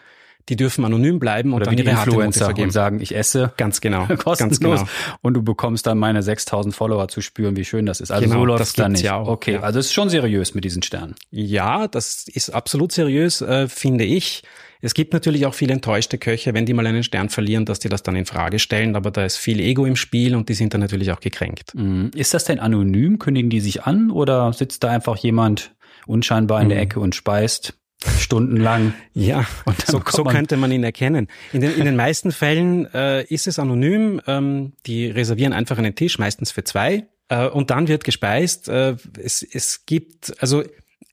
die 0.50 0.56
dürfen 0.56 0.86
anonym 0.86 1.20
bleiben 1.20 1.54
und 1.54 1.62
Oder 1.62 1.66
dann 1.66 1.78
ihre 1.78 1.92
Influencer 1.92 2.46
vergeben. 2.46 2.68
und 2.68 2.72
sagen, 2.72 3.02
ich 3.02 3.16
esse. 3.16 3.54
Ganz 3.58 3.82
genau. 3.82 4.06
kostenlos. 4.18 4.38
Ganz 4.38 4.60
genau. 4.60 4.86
Und 5.22 5.34
du 5.34 5.44
bekommst 5.44 5.86
dann 5.88 5.98
meine 5.98 6.24
6000 6.24 6.74
Follower 6.74 7.08
zu 7.08 7.22
spüren, 7.22 7.56
wie 7.56 7.66
schön 7.66 7.86
das 7.86 8.00
ist. 8.00 8.12
Also 8.12 8.26
genau, 8.26 8.40
so 8.40 8.46
läuft 8.46 8.64
es 8.64 8.74
dann 8.74 8.94
nicht. 8.94 9.04
Ja 9.04 9.18
auch, 9.18 9.28
okay, 9.28 9.54
ja. 9.54 9.62
also 9.62 9.80
es 9.80 9.88
ist 9.88 9.94
schon 9.94 10.10
seriös 10.10 10.54
mit 10.54 10.64
diesen 10.64 10.84
Sternen. 10.84 11.16
Ja, 11.32 11.88
das 11.88 12.28
ist 12.28 12.50
absolut 12.50 12.92
seriös, 12.92 13.42
äh, 13.42 13.68
finde 13.68 14.06
ich. 14.06 14.44
Es 14.80 14.94
gibt 14.94 15.14
natürlich 15.14 15.46
auch 15.46 15.54
viele 15.54 15.74
enttäuschte 15.74 16.18
Köche, 16.18 16.54
wenn 16.54 16.66
die 16.66 16.74
mal 16.74 16.86
einen 16.86 17.04
Stern 17.04 17.30
verlieren, 17.30 17.66
dass 17.66 17.80
die 17.80 17.90
das 17.90 18.04
dann 18.04 18.16
in 18.16 18.26
Frage 18.26 18.60
stellen, 18.60 18.96
aber 18.96 19.12
da 19.12 19.26
ist 19.26 19.38
viel 19.38 19.60
Ego 19.60 19.86
im 19.86 19.96
Spiel 19.96 20.36
und 20.36 20.50
die 20.50 20.54
sind 20.54 20.74
dann 20.74 20.82
natürlich 20.82 21.12
auch 21.12 21.20
gekränkt. 21.20 21.74
Mhm. 21.76 22.12
Ist 22.16 22.34
das 22.34 22.46
denn 22.46 22.60
anonym? 22.60 23.18
Kündigen 23.20 23.50
die 23.50 23.60
sich 23.60 23.84
an 23.84 24.12
oder 24.12 24.54
sitzt 24.54 24.84
da 24.84 24.92
einfach 24.92 25.18
jemand 25.18 25.76
unscheinbar 26.06 26.62
in 26.62 26.70
der 26.70 26.78
mhm. 26.78 26.84
Ecke 26.84 27.00
und 27.00 27.16
speist? 27.16 27.74
Stundenlang. 28.20 28.94
Ja, 29.14 29.46
so, 29.86 30.02
so 30.08 30.24
könnte 30.24 30.58
man 30.58 30.72
ihn 30.72 30.84
erkennen. 30.84 31.28
In 31.54 31.62
den, 31.62 31.76
in 31.76 31.86
den 31.86 31.96
meisten 31.96 32.32
Fällen 32.32 32.86
äh, 32.94 33.24
ist 33.24 33.48
es 33.48 33.60
anonym. 33.60 34.22
Ähm, 34.28 34.74
die 34.86 35.08
reservieren 35.08 35.54
einfach 35.54 35.78
einen 35.78 35.96
Tisch, 35.96 36.20
meistens 36.20 36.52
für 36.52 36.64
zwei, 36.64 37.08
äh, 37.30 37.48
und 37.48 37.72
dann 37.72 37.88
wird 37.88 38.04
gespeist. 38.04 38.70
Äh, 38.70 38.96
es, 39.18 39.42
es 39.44 39.86
gibt 39.86 40.34
also 40.42 40.64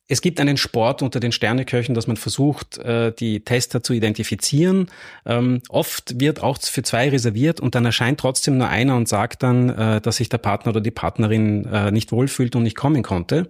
es 0.07 0.21
gibt 0.21 0.39
einen 0.39 0.59
Sport 0.59 1.01
unter 1.01 1.19
den 1.19 1.33
Sterneköchen, 1.33 1.95
dass 1.95 2.07
man 2.07 2.19
versucht, 2.19 2.77
äh, 2.79 3.13
die 3.13 3.41
Tester 3.41 3.83
zu 3.83 3.95
identifizieren. 3.95 4.89
Ähm, 5.25 5.63
oft 5.71 6.21
wird 6.21 6.43
auch 6.43 6.59
für 6.61 6.83
zwei 6.83 7.09
reserviert 7.09 7.59
und 7.59 7.75
dann 7.75 7.87
erscheint 7.87 8.21
trotzdem 8.21 8.58
nur 8.58 8.69
einer 8.69 8.97
und 8.97 9.08
sagt 9.08 9.43
dann, 9.43 9.70
äh, 9.70 10.01
dass 10.03 10.17
sich 10.17 10.29
der 10.29 10.39
Partner 10.39 10.70
oder 10.70 10.82
die 10.82 10.91
Partnerin 10.91 11.65
äh, 11.65 11.91
nicht 11.91 12.13
wohlfühlt 12.13 12.55
und 12.55 12.65
nicht 12.65 12.77
kommen 12.77 13.03
konnte. 13.03 13.49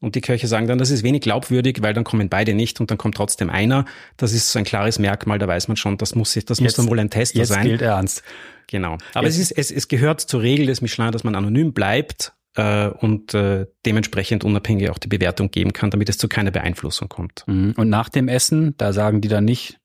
Und 0.00 0.14
die 0.14 0.20
Köche 0.20 0.46
sagen 0.46 0.66
dann, 0.66 0.78
das 0.78 0.90
ist 0.90 1.02
wenig 1.02 1.22
glaubwürdig, 1.22 1.78
weil 1.80 1.94
dann 1.94 2.04
kommen 2.04 2.28
beide 2.28 2.54
nicht 2.54 2.80
und 2.80 2.90
dann 2.90 2.98
kommt 2.98 3.14
trotzdem 3.14 3.48
einer. 3.48 3.86
Das 4.16 4.32
ist 4.32 4.52
so 4.52 4.58
ein 4.58 4.64
klares 4.64 4.98
Merkmal, 4.98 5.38
da 5.38 5.48
weiß 5.48 5.68
man 5.68 5.76
schon, 5.76 5.96
das 5.96 6.14
muss, 6.14 6.34
das 6.34 6.44
jetzt, 6.48 6.60
muss 6.60 6.74
dann 6.74 6.88
wohl 6.88 7.00
ein 7.00 7.10
Tester 7.10 7.38
jetzt 7.38 7.48
sein. 7.48 7.66
Jetzt 7.66 7.78
gilt 7.78 7.82
ernst. 7.82 8.22
Genau. 8.66 8.98
Aber 9.14 9.26
es, 9.26 9.38
ist, 9.38 9.52
es, 9.52 9.70
es 9.70 9.88
gehört 9.88 10.20
zur 10.20 10.42
Regel 10.42 10.66
des 10.66 10.82
Michelin, 10.82 11.12
dass 11.12 11.24
man 11.24 11.34
anonym 11.34 11.72
bleibt 11.72 12.34
äh, 12.56 12.88
und 12.88 13.32
äh, 13.32 13.66
dementsprechend 13.86 14.44
unabhängig 14.44 14.90
auch 14.90 14.98
die 14.98 15.08
Bewertung 15.08 15.50
geben 15.50 15.72
kann, 15.72 15.90
damit 15.90 16.08
es 16.08 16.18
zu 16.18 16.28
keiner 16.28 16.50
Beeinflussung 16.50 17.08
kommt. 17.08 17.44
Mhm. 17.46 17.74
Und 17.76 17.88
nach 17.88 18.08
dem 18.08 18.28
Essen, 18.28 18.74
da 18.76 18.92
sagen 18.92 19.20
die 19.20 19.28
dann 19.28 19.44
nicht, 19.44 19.80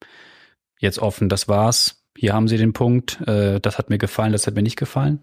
jetzt 0.80 1.00
offen, 1.00 1.30
das 1.30 1.48
war's, 1.48 2.04
hier 2.18 2.34
haben 2.34 2.48
Sie 2.48 2.58
den 2.58 2.74
Punkt, 2.74 3.22
äh, 3.28 3.60
das 3.62 3.78
hat 3.78 3.90
mir 3.90 3.98
gefallen, 3.98 4.34
das 4.34 4.48
hat 4.48 4.56
mir 4.56 4.64
nicht 4.64 4.78
gefallen? 4.78 5.20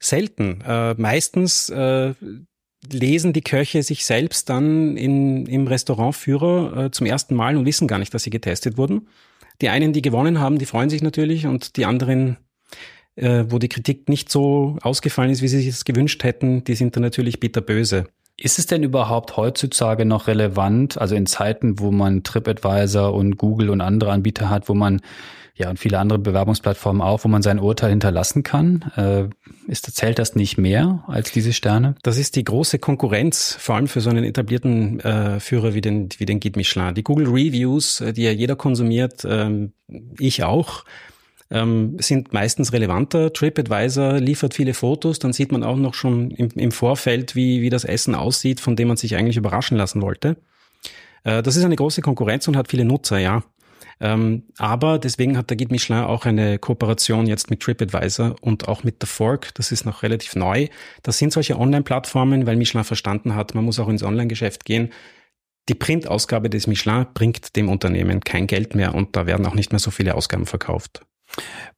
Selten. 0.00 0.60
Äh, 0.60 0.94
meistens 0.94 1.70
äh, 1.70 2.14
lesen 2.90 3.32
die 3.32 3.42
Köche 3.42 3.82
sich 3.82 4.04
selbst 4.04 4.48
dann 4.48 4.96
in, 4.96 5.46
im 5.46 5.66
Restaurantführer 5.66 6.86
äh, 6.86 6.90
zum 6.90 7.06
ersten 7.06 7.34
Mal 7.34 7.56
und 7.56 7.66
wissen 7.66 7.88
gar 7.88 7.98
nicht, 7.98 8.14
dass 8.14 8.22
sie 8.22 8.30
getestet 8.30 8.76
wurden. 8.76 9.08
Die 9.60 9.68
einen, 9.68 9.92
die 9.92 10.02
gewonnen 10.02 10.38
haben, 10.38 10.58
die 10.58 10.66
freuen 10.66 10.90
sich 10.90 11.02
natürlich 11.02 11.46
und 11.46 11.76
die 11.76 11.84
anderen, 11.84 12.36
äh, 13.16 13.44
wo 13.48 13.58
die 13.58 13.68
Kritik 13.68 14.08
nicht 14.08 14.30
so 14.30 14.78
ausgefallen 14.82 15.30
ist, 15.30 15.42
wie 15.42 15.48
sie 15.48 15.58
sich 15.58 15.70
das 15.70 15.84
gewünscht 15.84 16.22
hätten, 16.22 16.62
die 16.64 16.74
sind 16.74 16.94
dann 16.94 17.02
natürlich 17.02 17.40
bitterböse. 17.40 18.06
Ist 18.40 18.58
es 18.58 18.66
denn 18.66 18.84
überhaupt 18.84 19.36
heutzutage 19.36 20.04
noch 20.04 20.28
relevant, 20.28 20.96
also 20.96 21.16
in 21.16 21.26
Zeiten, 21.26 21.80
wo 21.80 21.90
man 21.90 22.22
TripAdvisor 22.22 23.12
und 23.12 23.36
Google 23.36 23.70
und 23.70 23.80
andere 23.80 24.12
Anbieter 24.12 24.48
hat, 24.48 24.68
wo 24.68 24.74
man 24.74 25.00
ja, 25.58 25.68
und 25.70 25.78
viele 25.80 25.98
andere 25.98 26.20
Bewerbungsplattformen 26.20 27.02
auch, 27.02 27.24
wo 27.24 27.28
man 27.28 27.42
sein 27.42 27.58
Urteil 27.58 27.90
hinterlassen 27.90 28.44
kann. 28.44 28.92
Äh, 28.96 29.24
ist, 29.66 29.92
zählt 29.92 30.20
das 30.20 30.36
nicht 30.36 30.56
mehr 30.56 31.02
als 31.08 31.32
diese 31.32 31.52
Sterne? 31.52 31.96
Das 32.04 32.16
ist 32.16 32.36
die 32.36 32.44
große 32.44 32.78
Konkurrenz, 32.78 33.56
vor 33.58 33.74
allem 33.74 33.88
für 33.88 34.00
so 34.00 34.08
einen 34.08 34.22
etablierten 34.22 35.00
äh, 35.00 35.40
Führer 35.40 35.74
wie 35.74 35.80
den, 35.80 36.10
wie 36.18 36.26
den 36.26 36.38
Guide 36.38 36.56
Michelin. 36.56 36.94
Die 36.94 37.02
Google 37.02 37.26
Reviews, 37.26 38.00
äh, 38.00 38.12
die 38.12 38.22
ja 38.22 38.30
jeder 38.30 38.54
konsumiert, 38.54 39.26
ähm, 39.28 39.72
ich 40.20 40.44
auch, 40.44 40.84
ähm, 41.50 41.96
sind 41.98 42.32
meistens 42.32 42.72
relevanter. 42.72 43.32
TripAdvisor 43.32 44.20
liefert 44.20 44.54
viele 44.54 44.74
Fotos, 44.74 45.18
dann 45.18 45.32
sieht 45.32 45.52
man 45.52 45.62
auch 45.62 45.76
noch 45.76 45.94
schon 45.94 46.30
im, 46.30 46.50
im 46.54 46.72
Vorfeld, 46.72 47.34
wie, 47.34 47.62
wie 47.62 47.70
das 47.70 47.84
Essen 47.84 48.14
aussieht, 48.14 48.60
von 48.60 48.76
dem 48.76 48.88
man 48.88 48.96
sich 48.96 49.16
eigentlich 49.16 49.36
überraschen 49.36 49.76
lassen 49.76 50.02
wollte. 50.02 50.36
Äh, 51.24 51.42
das 51.42 51.56
ist 51.56 51.64
eine 51.64 51.76
große 51.76 52.02
Konkurrenz 52.02 52.48
und 52.48 52.56
hat 52.56 52.68
viele 52.68 52.84
Nutzer, 52.84 53.18
ja. 53.18 53.42
Ähm, 54.00 54.44
aber 54.58 54.98
deswegen 54.98 55.36
hat 55.36 55.50
der 55.50 55.56
Guide 55.56 55.72
Michelin 55.72 56.04
auch 56.04 56.24
eine 56.24 56.58
Kooperation 56.58 57.26
jetzt 57.26 57.50
mit 57.50 57.60
TripAdvisor 57.60 58.36
und 58.40 58.68
auch 58.68 58.84
mit 58.84 58.96
The 59.00 59.08
Fork. 59.08 59.52
Das 59.54 59.72
ist 59.72 59.84
noch 59.84 60.02
relativ 60.02 60.36
neu. 60.36 60.68
Das 61.02 61.18
sind 61.18 61.32
solche 61.32 61.58
Online-Plattformen, 61.58 62.46
weil 62.46 62.56
Michelin 62.56 62.84
verstanden 62.84 63.34
hat, 63.34 63.54
man 63.54 63.64
muss 63.64 63.80
auch 63.80 63.88
ins 63.88 64.04
Online-Geschäft 64.04 64.64
gehen. 64.64 64.90
Die 65.68 65.74
Printausgabe 65.74 66.48
des 66.48 66.66
Michelin 66.66 67.06
bringt 67.12 67.56
dem 67.56 67.68
Unternehmen 67.68 68.20
kein 68.20 68.46
Geld 68.46 68.74
mehr 68.74 68.94
und 68.94 69.16
da 69.16 69.26
werden 69.26 69.44
auch 69.46 69.54
nicht 69.54 69.72
mehr 69.72 69.80
so 69.80 69.90
viele 69.90 70.14
Ausgaben 70.14 70.46
verkauft. 70.46 71.02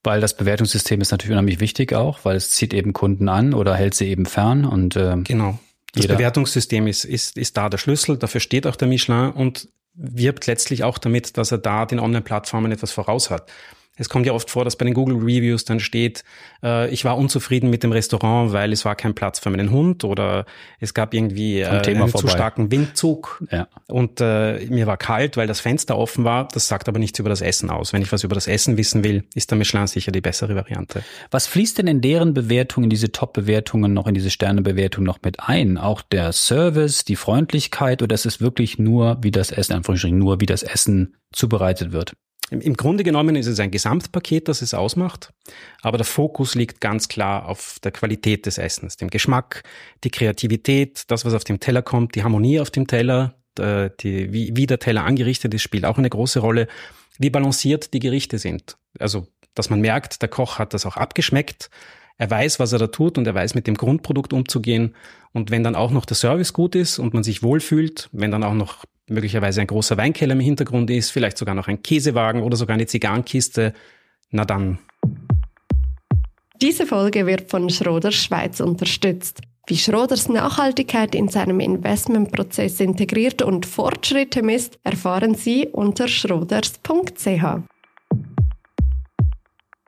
Weil 0.02 0.20
das 0.20 0.36
Bewertungssystem 0.36 1.00
ist 1.00 1.10
natürlich 1.10 1.32
unheimlich 1.32 1.60
wichtig 1.60 1.92
auch, 1.92 2.24
weil 2.24 2.36
es 2.36 2.50
zieht 2.50 2.72
eben 2.72 2.92
Kunden 2.92 3.28
an 3.28 3.52
oder 3.52 3.74
hält 3.74 3.94
sie 3.94 4.08
eben 4.08 4.26
fern 4.26 4.64
und 4.64 4.96
äh, 4.96 5.16
genau. 5.24 5.58
Das 5.92 6.06
Bewertungssystem 6.06 6.86
ist, 6.86 7.04
ist, 7.04 7.36
ist 7.36 7.56
da 7.56 7.68
der 7.68 7.78
Schlüssel, 7.78 8.16
dafür 8.16 8.40
steht 8.40 8.66
auch 8.66 8.76
der 8.76 8.86
Michelin 8.86 9.32
und 9.32 9.68
wirbt 9.94 10.46
letztlich 10.46 10.84
auch 10.84 10.98
damit, 10.98 11.36
dass 11.36 11.50
er 11.50 11.58
da 11.58 11.84
den 11.84 11.98
Online-Plattformen 11.98 12.70
etwas 12.70 12.92
voraus 12.92 13.30
hat. 13.30 13.50
Es 14.00 14.08
kommt 14.08 14.24
ja 14.24 14.32
oft 14.32 14.48
vor, 14.48 14.64
dass 14.64 14.76
bei 14.76 14.86
den 14.86 14.94
Google 14.94 15.16
Reviews 15.16 15.66
dann 15.66 15.78
steht, 15.78 16.24
äh, 16.62 16.88
ich 16.88 17.04
war 17.04 17.18
unzufrieden 17.18 17.68
mit 17.68 17.82
dem 17.82 17.92
Restaurant, 17.92 18.50
weil 18.54 18.72
es 18.72 18.86
war 18.86 18.96
kein 18.96 19.14
Platz 19.14 19.40
für 19.40 19.50
meinen 19.50 19.70
Hund 19.70 20.04
oder 20.04 20.46
es 20.78 20.94
gab 20.94 21.12
irgendwie 21.12 21.60
äh, 21.60 21.66
einen 21.66 22.08
vorbei. 22.08 22.18
zu 22.18 22.28
starken 22.28 22.72
Windzug 22.72 23.44
ja. 23.52 23.68
und 23.88 24.22
äh, 24.22 24.64
mir 24.70 24.86
war 24.86 24.96
kalt, 24.96 25.36
weil 25.36 25.46
das 25.46 25.60
Fenster 25.60 25.98
offen 25.98 26.24
war. 26.24 26.48
Das 26.48 26.66
sagt 26.66 26.88
aber 26.88 26.98
nichts 26.98 27.18
über 27.18 27.28
das 27.28 27.42
Essen 27.42 27.68
aus. 27.68 27.92
Wenn 27.92 28.00
ich 28.00 28.10
was 28.10 28.24
über 28.24 28.34
das 28.34 28.46
Essen 28.46 28.78
wissen 28.78 29.04
will, 29.04 29.24
ist 29.34 29.50
der 29.50 29.58
Michelin 29.58 29.86
sicher 29.86 30.12
die 30.12 30.22
bessere 30.22 30.56
Variante. 30.56 31.02
Was 31.30 31.46
fließt 31.46 31.76
denn 31.76 31.86
in 31.86 32.00
deren 32.00 32.32
Bewertungen, 32.32 32.88
diese 32.88 33.12
Top-Bewertungen 33.12 33.92
noch 33.92 34.06
in 34.06 34.14
diese 34.14 34.30
Sternebewertung 34.30 35.04
noch 35.04 35.18
mit 35.22 35.40
ein? 35.40 35.76
Auch 35.76 36.00
der 36.00 36.32
Service, 36.32 37.04
die 37.04 37.16
Freundlichkeit 37.16 38.02
oder 38.02 38.14
ist 38.14 38.24
es 38.24 38.40
wirklich 38.40 38.78
nur, 38.78 39.18
wie 39.20 39.30
das 39.30 39.50
Essen, 39.50 39.74
Anführungsstrichen, 39.74 40.16
nur 40.16 40.40
wie 40.40 40.46
das 40.46 40.62
Essen 40.62 41.16
zubereitet 41.32 41.92
wird? 41.92 42.14
Im 42.50 42.74
Grunde 42.74 43.04
genommen 43.04 43.36
ist 43.36 43.46
es 43.46 43.60
ein 43.60 43.70
Gesamtpaket, 43.70 44.48
das 44.48 44.60
es 44.60 44.74
ausmacht, 44.74 45.32
aber 45.82 45.98
der 45.98 46.04
Fokus 46.04 46.56
liegt 46.56 46.80
ganz 46.80 47.08
klar 47.08 47.48
auf 47.48 47.78
der 47.82 47.92
Qualität 47.92 48.44
des 48.44 48.58
Essens, 48.58 48.96
dem 48.96 49.08
Geschmack, 49.08 49.62
die 50.02 50.10
Kreativität, 50.10 51.04
das, 51.08 51.24
was 51.24 51.32
auf 51.32 51.44
dem 51.44 51.60
Teller 51.60 51.82
kommt, 51.82 52.16
die 52.16 52.24
Harmonie 52.24 52.58
auf 52.58 52.70
dem 52.70 52.88
Teller, 52.88 53.36
die, 53.56 54.32
wie, 54.32 54.56
wie 54.56 54.66
der 54.66 54.80
Teller 54.80 55.04
angerichtet 55.04 55.54
ist, 55.54 55.62
spielt 55.62 55.84
auch 55.84 55.98
eine 55.98 56.10
große 56.10 56.40
Rolle, 56.40 56.66
wie 57.18 57.30
balanciert 57.30 57.94
die 57.94 58.00
Gerichte 58.00 58.38
sind. 58.38 58.76
Also, 58.98 59.28
dass 59.54 59.70
man 59.70 59.80
merkt, 59.80 60.22
der 60.22 60.28
Koch 60.28 60.58
hat 60.58 60.74
das 60.74 60.86
auch 60.86 60.96
abgeschmeckt, 60.96 61.70
er 62.20 62.30
weiß, 62.30 62.60
was 62.60 62.72
er 62.72 62.78
da 62.78 62.86
tut 62.88 63.16
und 63.16 63.26
er 63.26 63.34
weiß, 63.34 63.54
mit 63.54 63.66
dem 63.66 63.76
Grundprodukt 63.76 64.34
umzugehen. 64.34 64.94
Und 65.32 65.50
wenn 65.50 65.64
dann 65.64 65.74
auch 65.74 65.90
noch 65.90 66.04
der 66.04 66.16
Service 66.16 66.52
gut 66.52 66.74
ist 66.74 66.98
und 66.98 67.14
man 67.14 67.22
sich 67.22 67.42
wohlfühlt, 67.42 68.10
wenn 68.12 68.30
dann 68.30 68.44
auch 68.44 68.52
noch 68.52 68.84
möglicherweise 69.10 69.60
ein 69.60 69.66
großer 69.66 69.96
Weinkeller 69.96 70.32
im 70.32 70.40
Hintergrund 70.40 70.90
ist, 70.90 71.10
vielleicht 71.10 71.36
sogar 71.36 71.54
noch 71.54 71.68
ein 71.68 71.82
Käsewagen 71.82 72.42
oder 72.42 72.56
sogar 72.56 72.74
eine 72.74 72.86
Zigarrenkiste, 72.86 73.74
na 74.30 74.44
dann. 74.44 74.78
Diese 76.62 76.86
Folge 76.86 77.26
wird 77.26 77.50
von 77.50 77.70
Schroders 77.70 78.14
Schweiz 78.14 78.60
unterstützt. 78.60 79.40
Wie 79.66 79.76
Schroders 79.76 80.28
Nachhaltigkeit 80.28 81.14
in 81.14 81.28
seinem 81.28 81.60
Investmentprozess 81.60 82.80
integriert 82.80 83.40
und 83.42 83.66
Fortschritte 83.66 84.42
misst, 84.42 84.78
erfahren 84.84 85.34
Sie 85.34 85.68
unter 85.68 86.08
schroders.ch. 86.08 87.44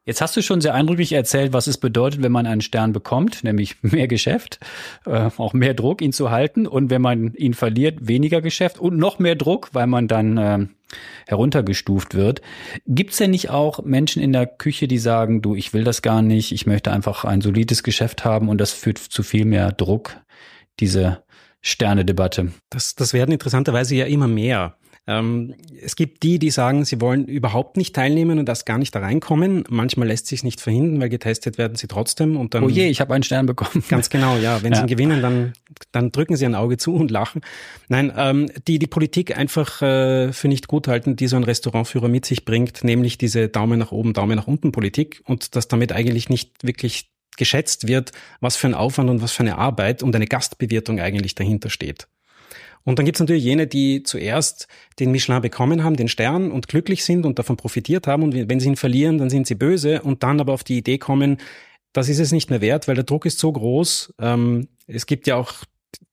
Jetzt 0.05 0.21
hast 0.21 0.37
du 0.37 0.43
schon 0.43 0.61
sehr 0.61 0.75
eindrücklich 0.75 1.13
erzählt, 1.13 1.53
was 1.53 1.69
es 1.69 1.79
bedeutet, 1.79 2.23
wenn 2.23 2.33
man 2.33 2.47
einen 2.47 2.61
Stern 2.61 2.93
bekommt, 2.93 3.45
nämlich 3.45 3.77
mehr 3.83 4.09
Geschäft, 4.09 4.59
äh, 5.07 5.31
auch 5.37 5.53
mehr 5.53 5.75
Druck, 5.75 6.03
ihn 6.03 6.13
zu 6.13 6.31
halten. 6.31 6.67
Und 6.67 6.91
wenn 6.91 7.03
man 7.03 7.35
ihn 7.35 7.55
verliert, 7.55 8.09
weniger 8.09 8.41
Geschäft 8.41 8.79
und 8.81 8.97
noch 8.97 9.19
mehr 9.19 9.37
Druck, 9.37 9.71
weil 9.73 9.87
man 9.87 10.09
dann 10.09 10.39
äh, 10.39 10.67
heruntergestuft 11.27 12.15
wird. 12.15 12.43
Gibt 12.87 13.13
es 13.13 13.19
denn 13.19 13.31
nicht 13.31 13.51
auch 13.51 13.83
Menschen 13.85 14.23
in 14.23 14.33
der 14.33 14.47
Küche, 14.47 14.89
die 14.89 14.99
sagen, 14.99 15.41
du, 15.41 15.55
ich 15.55 15.73
will 15.73 15.85
das 15.85 16.03
gar 16.03 16.21
nicht, 16.21 16.53
ich 16.53 16.67
möchte 16.67 16.93
einfach 16.93 17.25
ein 17.25 17.41
solides 17.41 17.83
Geschäft 17.83 18.25
haben 18.25 18.49
und 18.49 18.59
das 18.59 18.73
führt 18.73 18.99
zu 18.99 19.23
viel 19.23 19.45
mehr 19.45 19.73
Druck, 19.73 20.17
diese 20.81 21.23
Sternedebatte? 21.61 22.53
Das, 22.71 22.95
das 22.97 23.15
werden 23.15 23.33
interessanterweise 23.33 23.95
ja 23.95 24.07
immer 24.07 24.29
mehr. 24.29 24.77
Ähm, 25.09 25.55
es 25.81 25.97
gibt 25.97 26.23
die, 26.23 26.39
die 26.39 26.51
sagen, 26.51 26.85
sie 26.85 27.01
wollen 27.01 27.27
überhaupt 27.27 27.77
nicht 27.77 27.95
teilnehmen 27.95 28.39
und 28.39 28.47
das 28.47 28.65
gar 28.65 28.79
nicht 28.79 28.95
da 28.95 29.01
reinkommen. 29.01 29.65
Manchmal 29.69 30.07
lässt 30.07 30.29
sich 30.29 30.45
nicht 30.45 30.61
verhindern, 30.61 31.01
weil 31.01 31.09
getestet 31.09 31.59
werden 31.59 31.77
sie 31.77 31.89
trotzdem 31.89 32.37
und 32.37 32.55
dann. 32.55 32.63
Oh 32.63 32.69
je, 32.69 32.87
ich 32.87 33.01
habe 33.01 33.13
einen 33.15 33.25
Stern 33.25 33.47
bekommen. 33.47 33.83
Ganz 33.89 34.11
genau, 34.11 34.37
ja. 34.37 34.63
Wenn 34.63 34.73
ja. 34.73 34.79
sie 34.79 34.85
ihn 34.85 34.89
gewinnen, 34.89 35.21
dann 35.21 35.55
dann 35.91 36.13
drücken 36.13 36.37
sie 36.37 36.47
ein 36.47 36.55
Auge 36.55 36.77
zu 36.77 36.95
und 36.95 37.11
lachen. 37.11 37.43
Nein, 37.89 38.13
ähm, 38.17 38.51
die 38.69 38.79
die 38.79 38.87
Politik 38.87 39.37
einfach 39.37 39.83
äh, 39.83 40.33
für 40.33 40.49
nicht 40.49 40.69
gut 40.69 40.87
halten, 40.87 41.17
die 41.17 41.27
so 41.27 41.37
ein 41.37 41.45
Restaurantführer 41.45 42.09
mit 42.09 42.25
sich 42.25 42.45
bringt, 42.45 42.85
nämlich 42.85 43.19
diese 43.19 43.49
Daumen 43.49 43.79
nach 43.79 43.91
oben, 43.91 44.13
Daumen 44.13 44.37
nach 44.37 44.47
unten 44.47 44.71
Politik 44.71 45.23
und 45.25 45.57
dass 45.57 45.67
damit 45.67 45.93
eigentlich 45.93 46.29
nicht 46.29 46.63
wirklich 46.63 47.11
geschätzt 47.37 47.89
wird, 47.89 48.13
was 48.41 48.57
für 48.57 48.69
ein 48.69 48.75
Aufwand 48.75 49.11
und 49.11 49.23
was 49.23 49.33
für 49.33 49.43
eine 49.43 49.59
Arbeit 49.59 50.03
und 50.03 50.15
eine 50.15 50.27
Gastbewirtung 50.27 51.01
eigentlich 51.01 51.35
dahinter 51.35 51.71
steht. 51.71 52.07
Und 52.85 52.99
dann 52.99 53.07
gibt 53.07 53.17
es 53.17 53.21
natürlich 53.21 53.45
jene, 53.45 53.67
die 53.67 54.03
zuerst 54.03 54.67
den 54.99 55.13
Michelin 55.13 55.41
bekommen 55.41 55.85
haben, 55.85 55.97
den 55.97 56.09
Stern 56.09 56.51
und 56.51 56.69
glücklich 56.69 57.05
sind 57.05 57.25
und 57.25 57.39
davon 57.39 57.57
profitiert 57.57 58.07
haben. 58.07 58.23
Und 58.23 58.49
wenn 58.49 58.61
sie 58.61 58.69
ihn 58.69 58.77
verlieren, 58.77 59.19
dann 59.19 59.31
sind 59.31 59.47
sie 59.47 59.55
böse 59.55 60.03
und 60.03 60.23
dann 60.23 60.41
aber 60.41 60.53
auf 60.53 60.65
die 60.65 60.79
Idee 60.79 60.99
kommen, 60.99 61.39
das 61.93 62.09
ist 62.09 62.19
es 62.19 62.33
nicht 62.33 62.51
mehr 62.51 62.61
wert, 62.61 62.89
weil 62.89 62.95
der 62.95 63.05
Druck 63.05 63.27
ist 63.27 63.39
so 63.39 63.53
groß. 63.53 64.15
Ähm, 64.19 64.69
es 64.87 65.07
gibt 65.07 65.27
ja 65.27 65.37
auch 65.37 65.53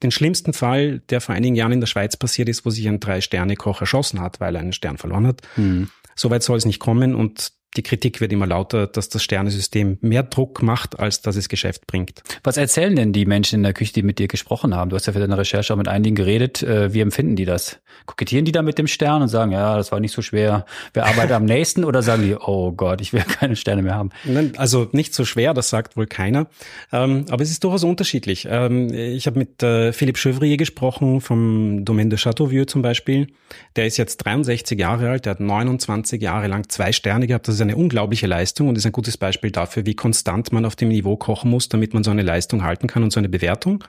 den 0.03 0.11
schlimmsten 0.11 0.53
Fall, 0.53 0.99
der 1.09 1.21
vor 1.21 1.35
einigen 1.35 1.55
Jahren 1.55 1.71
in 1.71 1.79
der 1.79 1.87
Schweiz 1.87 2.17
passiert 2.17 2.49
ist, 2.49 2.65
wo 2.65 2.69
sich 2.69 2.87
ein 2.87 2.99
Drei-Sterne-Koch 2.99 3.81
erschossen 3.81 4.19
hat, 4.19 4.39
weil 4.39 4.55
er 4.55 4.61
einen 4.61 4.73
Stern 4.73 4.97
verloren 4.97 5.25
hat. 5.25 5.41
Mhm. 5.55 5.89
Soweit 6.15 6.43
soll 6.43 6.57
es 6.57 6.65
nicht 6.65 6.79
kommen 6.79 7.15
und 7.15 7.53
die 7.75 7.83
Kritik 7.83 8.19
wird 8.19 8.31
immer 8.31 8.47
lauter, 8.47 8.87
dass 8.87 9.09
das 9.09 9.23
Sternesystem 9.23 9.99
mehr 10.01 10.23
Druck 10.23 10.63
macht, 10.63 10.99
als 10.99 11.21
dass 11.21 11.35
es 11.35 11.49
Geschäft 11.49 11.85
bringt. 11.85 12.23
Was 12.43 12.57
erzählen 12.57 12.95
denn 12.95 13.13
die 13.13 13.25
Menschen 13.25 13.57
in 13.57 13.63
der 13.63 13.73
Küche, 13.73 13.93
die 13.93 14.03
mit 14.03 14.17
dir 14.17 14.27
gesprochen 14.27 14.75
haben? 14.75 14.89
Du 14.89 14.95
hast 14.95 15.05
ja 15.05 15.13
für 15.13 15.19
deine 15.19 15.37
Recherche 15.37 15.73
auch 15.73 15.77
mit 15.77 15.87
einigen 15.87 16.15
geredet. 16.15 16.63
Äh, 16.63 16.93
wie 16.93 17.01
empfinden 17.01 17.35
die 17.35 17.45
das? 17.45 17.79
Kokettieren 18.07 18.45
die 18.45 18.51
da 18.51 18.63
mit 18.63 18.79
dem 18.79 18.87
Stern 18.87 19.21
und 19.21 19.27
sagen, 19.27 19.51
ja, 19.51 19.77
das 19.77 19.91
war 19.91 19.99
nicht 19.99 20.13
so 20.13 20.21
schwer, 20.23 20.65
wir 20.93 21.05
arbeiten 21.05 21.33
am 21.33 21.45
nächsten? 21.45 21.83
Oder 21.83 22.01
sagen 22.01 22.23
die, 22.23 22.35
oh 22.35 22.71
Gott, 22.71 23.01
ich 23.01 23.13
will 23.13 23.21
keine 23.39 23.55
Sterne 23.55 23.83
mehr 23.83 23.95
haben? 23.95 24.09
Also 24.57 24.89
nicht 24.91 25.13
so 25.13 25.23
schwer, 25.23 25.53
das 25.53 25.69
sagt 25.69 25.95
wohl 25.95 26.07
keiner. 26.07 26.47
Ähm, 26.91 27.25
aber 27.29 27.43
es 27.43 27.51
ist 27.51 27.63
durchaus 27.63 27.83
unterschiedlich. 27.83 28.47
Ähm, 28.49 28.91
ich 28.91 29.27
habe 29.27 29.37
mit 29.37 29.61
äh, 29.61 29.93
Philippe 29.93 30.17
Chevrier 30.17 30.57
gesprochen 30.57 31.21
vom 31.21 31.85
Domaine 31.85 32.09
de 32.09 32.17
Chateauvieux 32.17 32.65
zum 32.65 32.81
Beispiel. 32.81 33.27
Der 33.75 33.85
ist 33.85 33.97
jetzt 33.97 34.17
63 34.17 34.79
Jahre 34.79 35.09
alt, 35.09 35.25
der 35.25 35.31
hat 35.31 35.39
29 35.39 36.19
Jahre 36.21 36.47
lang 36.47 36.67
zwei 36.69 36.91
Sterne 36.91 37.27
gehabt. 37.27 37.47
Das 37.47 37.58
ist 37.59 37.63
eine 37.63 37.75
unglaubliche 37.75 38.27
Leistung 38.27 38.67
und 38.67 38.77
ist 38.77 38.85
ein 38.85 38.91
gutes 38.91 39.17
Beispiel 39.17 39.51
dafür, 39.51 39.85
wie 39.85 39.95
konstant 39.95 40.51
man 40.51 40.65
auf 40.65 40.75
dem 40.75 40.89
Niveau 40.89 41.17
kochen 41.17 41.51
muss, 41.51 41.69
damit 41.69 41.93
man 41.93 42.03
so 42.03 42.11
eine 42.11 42.21
Leistung 42.21 42.63
halten 42.63 42.87
kann 42.87 43.03
und 43.03 43.11
so 43.11 43.19
eine 43.19 43.29
Bewertung. 43.29 43.83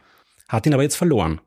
Hat 0.48 0.66
ihn 0.66 0.74
aber 0.74 0.82
jetzt 0.82 0.96
verloren. 0.96 1.40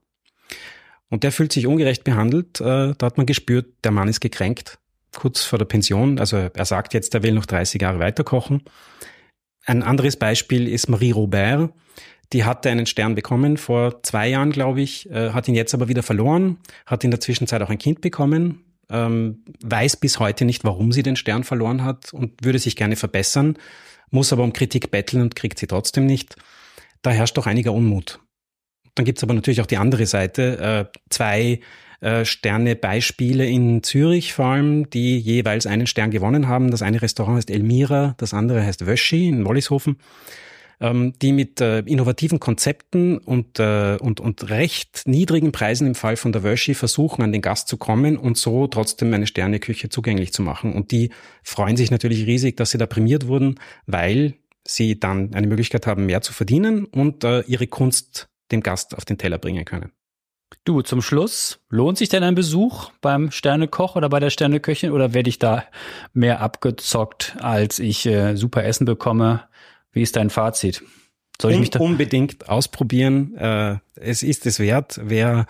Und 1.09 1.23
der 1.23 1.31
fühlt 1.31 1.51
sich 1.51 1.67
ungerecht 1.67 2.03
behandelt. 2.03 2.59
Äh, 2.61 2.93
da 2.97 3.05
hat 3.05 3.17
man 3.17 3.25
gespürt, 3.25 3.67
der 3.83 3.91
Mann 3.91 4.07
ist 4.07 4.19
gekränkt, 4.19 4.79
kurz 5.15 5.43
vor 5.43 5.59
der 5.59 5.65
Pension. 5.65 6.19
Also 6.19 6.37
er 6.37 6.65
sagt 6.65 6.93
jetzt, 6.93 7.13
er 7.13 7.23
will 7.23 7.33
noch 7.33 7.45
30 7.45 7.81
Jahre 7.81 7.99
weiter 7.99 8.23
kochen. 8.23 8.63
Ein 9.65 9.83
anderes 9.83 10.17
Beispiel 10.17 10.67
ist 10.67 10.89
Marie 10.89 11.11
Robert. 11.11 11.71
Die 12.33 12.45
hatte 12.45 12.69
einen 12.69 12.87
Stern 12.87 13.13
bekommen 13.13 13.57
vor 13.57 14.01
zwei 14.01 14.27
Jahren, 14.29 14.51
glaube 14.51 14.81
ich, 14.81 15.09
äh, 15.11 15.31
hat 15.31 15.47
ihn 15.47 15.55
jetzt 15.55 15.73
aber 15.73 15.87
wieder 15.87 16.01
verloren, 16.01 16.57
hat 16.85 17.03
in 17.03 17.11
der 17.11 17.19
Zwischenzeit 17.19 17.61
auch 17.61 17.69
ein 17.69 17.77
Kind 17.77 18.01
bekommen, 18.01 18.63
ähm, 18.93 19.43
weiß 19.61 19.97
bis 19.97 20.19
heute 20.19 20.45
nicht, 20.45 20.63
warum 20.63 20.91
sie 20.91 21.03
den 21.03 21.15
Stern 21.15 21.43
verloren 21.43 21.83
hat 21.83 22.13
und 22.13 22.45
würde 22.45 22.59
sich 22.59 22.75
gerne 22.75 22.95
verbessern, 22.95 23.57
muss 24.11 24.31
aber 24.31 24.43
um 24.43 24.53
Kritik 24.53 24.91
betteln 24.91 25.21
und 25.21 25.35
kriegt 25.35 25.59
sie 25.59 25.67
trotzdem 25.67 26.05
nicht. 26.05 26.35
Da 27.01 27.11
herrscht 27.11 27.37
doch 27.37 27.47
einiger 27.47 27.73
Unmut. 27.73 28.19
Dann 28.95 29.05
gibt's 29.05 29.23
aber 29.23 29.33
natürlich 29.33 29.61
auch 29.61 29.65
die 29.65 29.77
andere 29.77 30.05
Seite. 30.05 30.89
Äh, 30.93 30.99
zwei 31.09 31.59
äh, 31.99 32.23
Sterne-Beispiele 32.23 33.45
in 33.45 33.81
Zürich 33.81 34.33
vor 34.33 34.45
allem, 34.45 34.89
die 34.89 35.17
jeweils 35.17 35.65
einen 35.65 35.87
Stern 35.87 36.11
gewonnen 36.11 36.47
haben. 36.47 36.69
Das 36.69 36.83
eine 36.83 37.01
Restaurant 37.01 37.37
heißt 37.37 37.49
Elmira, 37.49 38.13
das 38.17 38.33
andere 38.33 38.63
heißt 38.63 38.85
Wöschi 38.85 39.27
in 39.27 39.45
Wollishofen 39.45 39.97
ähm, 40.83 41.13
die 41.21 41.31
mit 41.31 41.61
äh, 41.61 41.79
innovativen 41.79 42.41
Konzepten 42.41 43.17
und, 43.17 43.57
äh, 43.57 43.97
und, 43.99 44.19
und 44.19 44.49
recht 44.49 45.03
niedrigen 45.05 45.53
Preisen 45.53 45.87
im 45.87 45.95
Fall 45.95 46.17
von 46.17 46.33
der 46.33 46.43
Wöschi 46.43 46.73
versuchen, 46.73 47.23
an 47.23 47.31
den 47.31 47.41
Gast 47.41 47.69
zu 47.69 47.77
kommen 47.77 48.17
und 48.17 48.37
so 48.37 48.67
trotzdem 48.67 49.13
eine 49.13 49.25
Sterneküche 49.25 49.87
zugänglich 49.87 50.33
zu 50.33 50.41
machen. 50.41 50.73
Und 50.73 50.91
die 50.91 51.11
freuen 51.41 51.77
sich 51.77 51.89
natürlich 51.89 52.27
riesig, 52.27 52.57
dass 52.57 52.71
sie 52.71 52.77
da 52.77 52.85
prämiert 52.85 53.27
wurden, 53.27 53.55
weil 53.87 54.33
sie 54.67 54.99
dann 54.99 55.33
eine 55.33 55.47
Möglichkeit 55.47 55.87
haben, 55.87 56.05
mehr 56.05 56.21
zu 56.21 56.33
verdienen 56.33 56.83
und 56.83 57.23
äh, 57.23 57.41
ihre 57.41 57.67
Kunst 57.67 58.27
dem 58.51 58.61
Gast 58.61 58.95
auf 58.97 59.05
den 59.05 59.17
Teller 59.17 59.37
bringen 59.37 59.63
können. 59.63 59.93
Du, 60.65 60.81
zum 60.81 61.01
Schluss, 61.01 61.59
lohnt 61.69 61.97
sich 61.97 62.09
denn 62.09 62.23
ein 62.23 62.35
Besuch 62.35 62.91
beim 63.01 63.31
Sternekoch 63.31 63.95
oder 63.95 64.09
bei 64.09 64.19
der 64.19 64.29
Sterneköchin 64.29 64.91
oder 64.91 65.13
werde 65.13 65.29
ich 65.29 65.39
da 65.39 65.63
mehr 66.13 66.41
abgezockt, 66.41 67.37
als 67.39 67.79
ich 67.79 68.05
äh, 68.05 68.35
super 68.35 68.63
Essen 68.65 68.85
bekomme? 68.85 69.47
Wie 69.93 70.01
ist 70.01 70.15
dein 70.15 70.29
Fazit? 70.29 70.83
Soll 71.41 71.53
ich 71.53 71.59
mich 71.59 71.69
da 71.71 71.79
unbedingt 71.79 72.49
ausprobieren. 72.49 73.35
Äh, 73.35 73.77
es 73.95 74.23
ist 74.23 74.45
es 74.45 74.59
wert. 74.59 74.99
Wer, 75.03 75.45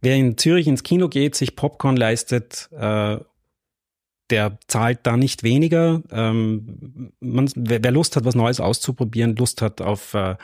wer 0.00 0.16
in 0.16 0.36
Zürich 0.36 0.66
ins 0.66 0.82
Kino 0.82 1.08
geht, 1.08 1.34
sich 1.34 1.56
Popcorn 1.56 1.96
leistet, 1.96 2.68
äh, 2.72 3.18
der 4.30 4.58
zahlt 4.66 5.00
da 5.04 5.16
nicht 5.16 5.42
weniger. 5.42 6.02
Ähm, 6.10 7.12
man, 7.20 7.50
wer, 7.54 7.82
wer 7.82 7.90
Lust 7.90 8.16
hat, 8.16 8.24
was 8.24 8.34
Neues 8.34 8.60
auszuprobieren, 8.60 9.36
Lust 9.36 9.62
hat 9.62 9.80
auf 9.80 10.14
äh, 10.14 10.36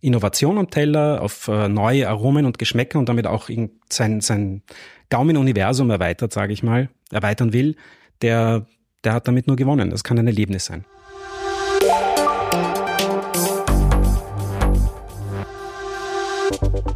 Innovation 0.00 0.58
am 0.58 0.70
Teller, 0.70 1.20
auf 1.22 1.48
äh, 1.48 1.68
neue 1.68 2.08
Aromen 2.08 2.46
und 2.46 2.58
Geschmäcker 2.58 2.98
und 2.98 3.08
damit 3.08 3.26
auch 3.26 3.50
sein, 3.90 4.20
sein 4.20 4.62
Gaumenuniversum 5.10 5.90
erweitert, 5.90 6.32
sage 6.32 6.52
ich 6.52 6.62
mal, 6.62 6.88
erweitern 7.10 7.52
will, 7.52 7.76
der, 8.22 8.66
der 9.04 9.12
hat 9.12 9.28
damit 9.28 9.46
nur 9.46 9.56
gewonnen. 9.56 9.90
Das 9.90 10.04
kann 10.04 10.18
ein 10.18 10.26
Erlebnis 10.26 10.66
sein. 10.66 10.84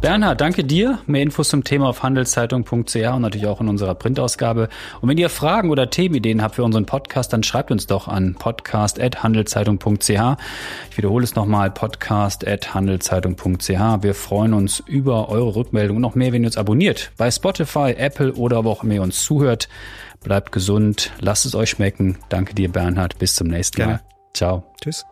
Bernhard, 0.05 0.39
danke 0.39 0.63
dir. 0.63 0.99
Mehr 1.07 1.23
Infos 1.23 1.49
zum 1.49 1.63
Thema 1.63 1.89
auf 1.89 2.03
handelszeitung.ch 2.03 2.95
und 2.95 3.21
natürlich 3.23 3.47
auch 3.47 3.59
in 3.59 3.67
unserer 3.67 3.95
Printausgabe. 3.95 4.69
Und 5.01 5.09
wenn 5.09 5.17
ihr 5.17 5.31
Fragen 5.31 5.71
oder 5.71 5.89
Themenideen 5.89 6.43
habt 6.43 6.53
für 6.53 6.63
unseren 6.63 6.85
Podcast, 6.85 7.33
dann 7.33 7.41
schreibt 7.41 7.71
uns 7.71 7.87
doch 7.87 8.07
an 8.07 8.35
podcast.handelszeitung.ch. 8.35 10.37
Ich 10.91 10.97
wiederhole 10.97 11.23
es 11.23 11.33
nochmal, 11.33 11.71
podcast.handelszeitung.ch. 11.71 14.03
Wir 14.03 14.13
freuen 14.13 14.53
uns 14.53 14.83
über 14.85 15.29
eure 15.29 15.55
Rückmeldung 15.55 15.95
und 15.95 16.03
noch 16.03 16.13
mehr, 16.13 16.33
wenn 16.33 16.43
ihr 16.43 16.49
uns 16.49 16.57
abonniert. 16.57 17.11
Bei 17.17 17.31
Spotify, 17.31 17.95
Apple 17.97 18.33
oder 18.33 18.63
wo 18.63 18.69
auch 18.69 18.83
immer 18.83 18.93
ihr 18.93 19.01
uns 19.01 19.23
zuhört. 19.23 19.69
Bleibt 20.23 20.51
gesund, 20.51 21.13
lasst 21.19 21.47
es 21.47 21.55
euch 21.55 21.71
schmecken. 21.71 22.19
Danke 22.29 22.53
dir, 22.53 22.71
Bernhard. 22.71 23.17
Bis 23.17 23.33
zum 23.33 23.47
nächsten 23.47 23.83
Mal. 23.83 24.01
Ciao. 24.35 24.65
Tschüss. 24.83 25.03